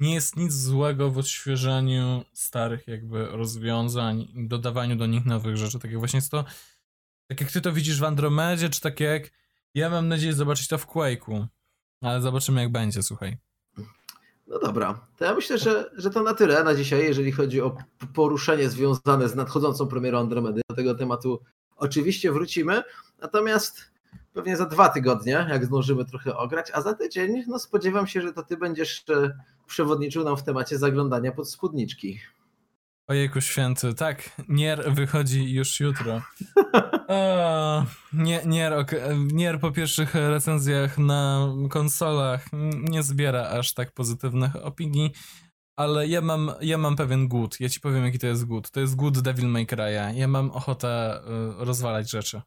nie 0.00 0.14
jest 0.14 0.36
nic 0.36 0.52
złego 0.52 1.10
w 1.10 1.18
odświeżaniu 1.18 2.24
starych 2.32 2.88
jakby 2.88 3.26
rozwiązań 3.26 4.28
dodawaniu 4.34 4.96
do 4.96 5.06
nich 5.06 5.24
nowych 5.24 5.56
rzeczy. 5.56 5.78
Tak 5.78 5.90
jak 5.90 5.98
właśnie 5.98 6.16
jest 6.16 6.30
to, 6.30 6.44
tak 7.30 7.40
jak 7.40 7.52
ty 7.52 7.60
to 7.60 7.72
widzisz 7.72 8.00
w 8.00 8.04
Andromedzie, 8.04 8.68
czy 8.68 8.80
tak 8.80 9.00
jak 9.00 9.30
ja 9.74 9.90
mam 9.90 10.08
nadzieję 10.08 10.32
zobaczyć 10.32 10.68
to 10.68 10.78
w 10.78 10.86
Quake'u. 10.86 11.46
Ale 12.02 12.20
zobaczymy 12.20 12.60
jak 12.60 12.72
będzie, 12.72 13.02
słuchaj. 13.02 13.36
No 14.48 14.58
dobra, 14.58 15.00
to 15.16 15.24
ja 15.24 15.34
myślę, 15.34 15.58
że, 15.58 15.90
że 15.96 16.10
to 16.10 16.22
na 16.22 16.34
tyle 16.34 16.64
na 16.64 16.74
dzisiaj, 16.74 17.02
jeżeli 17.02 17.32
chodzi 17.32 17.60
o 17.60 17.76
poruszenie 18.14 18.68
związane 18.68 19.28
z 19.28 19.34
nadchodzącą 19.34 19.86
premierą 19.86 20.20
Andromedy. 20.20 20.60
Do 20.68 20.76
tego 20.76 20.94
tematu 20.94 21.40
oczywiście 21.76 22.32
wrócimy, 22.32 22.82
natomiast 23.20 23.90
pewnie 24.32 24.56
za 24.56 24.66
dwa 24.66 24.88
tygodnie, 24.88 25.46
jak 25.50 25.64
zdążymy 25.64 26.04
trochę 26.04 26.36
ograć, 26.36 26.70
a 26.74 26.82
za 26.82 26.94
tydzień 26.94 27.44
no 27.46 27.58
spodziewam 27.58 28.06
się, 28.06 28.20
że 28.20 28.32
to 28.32 28.42
ty 28.42 28.56
będziesz 28.56 29.04
e, 29.10 29.38
przewodniczył 29.66 30.24
nam 30.24 30.36
w 30.36 30.42
temacie 30.42 30.78
zaglądania 30.78 31.32
pod 31.32 31.50
spódniczki. 31.50 32.20
Ojejku 33.06 33.40
święty, 33.40 33.94
tak, 33.94 34.30
Nier 34.48 34.92
wychodzi 34.94 35.52
już 35.52 35.80
jutro. 35.80 36.20
O, 37.08 37.86
nie, 38.12 38.42
Nier, 39.32 39.60
po 39.60 39.72
pierwszych 39.72 40.14
recenzjach 40.14 40.98
na 40.98 41.48
konsolach 41.70 42.46
nie 42.90 43.02
zbiera 43.02 43.48
aż 43.48 43.74
tak 43.74 43.92
pozytywnych 43.92 44.56
opinii, 44.56 45.12
ale 45.76 46.08
ja 46.08 46.20
mam, 46.20 46.52
ja 46.60 46.78
mam 46.78 46.96
pewien 46.96 47.28
głód. 47.28 47.60
Ja 47.60 47.68
ci 47.68 47.80
powiem, 47.80 48.04
jaki 48.04 48.18
to 48.18 48.26
jest 48.26 48.44
głód. 48.44 48.70
To 48.70 48.80
jest 48.80 48.96
głód 48.96 49.20
Devil 49.20 49.48
May 49.48 49.66
Cry'a. 49.66 50.14
Ja 50.14 50.28
mam 50.28 50.50
ochotę 50.50 51.20
y, 51.60 51.64
rozwalać 51.64 52.10
rzeczy. 52.10 52.42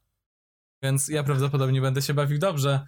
Więc 0.84 1.08
ja 1.08 1.24
prawdopodobnie 1.24 1.82
będę 1.82 2.02
się 2.02 2.14
bawił 2.14 2.40
dobrze 2.40 2.86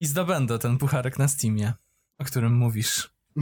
i 0.00 0.06
zdobędę 0.06 0.58
ten 0.58 0.78
pucharek 0.78 1.18
na 1.18 1.28
Steamie, 1.28 1.72
o 2.18 2.24
którym 2.24 2.54
mówisz. 2.54 3.10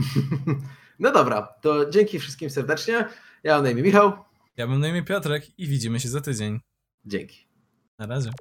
No 0.99 1.11
dobra, 1.11 1.41
to 1.61 1.89
dzięki 1.89 2.19
wszystkim 2.19 2.49
serdecznie. 2.49 3.09
Ja 3.43 3.55
mam 3.55 3.63
na 3.63 3.69
imię 3.69 3.81
Michał. 3.81 4.13
Ja 4.57 4.67
mam 4.67 4.79
na 4.79 4.87
imię 4.87 5.03
Piotrek 5.03 5.59
i 5.59 5.67
widzimy 5.67 5.99
się 5.99 6.09
za 6.09 6.21
tydzień. 6.21 6.59
Dzięki. 7.05 7.48
Na 7.99 8.05
razie. 8.05 8.31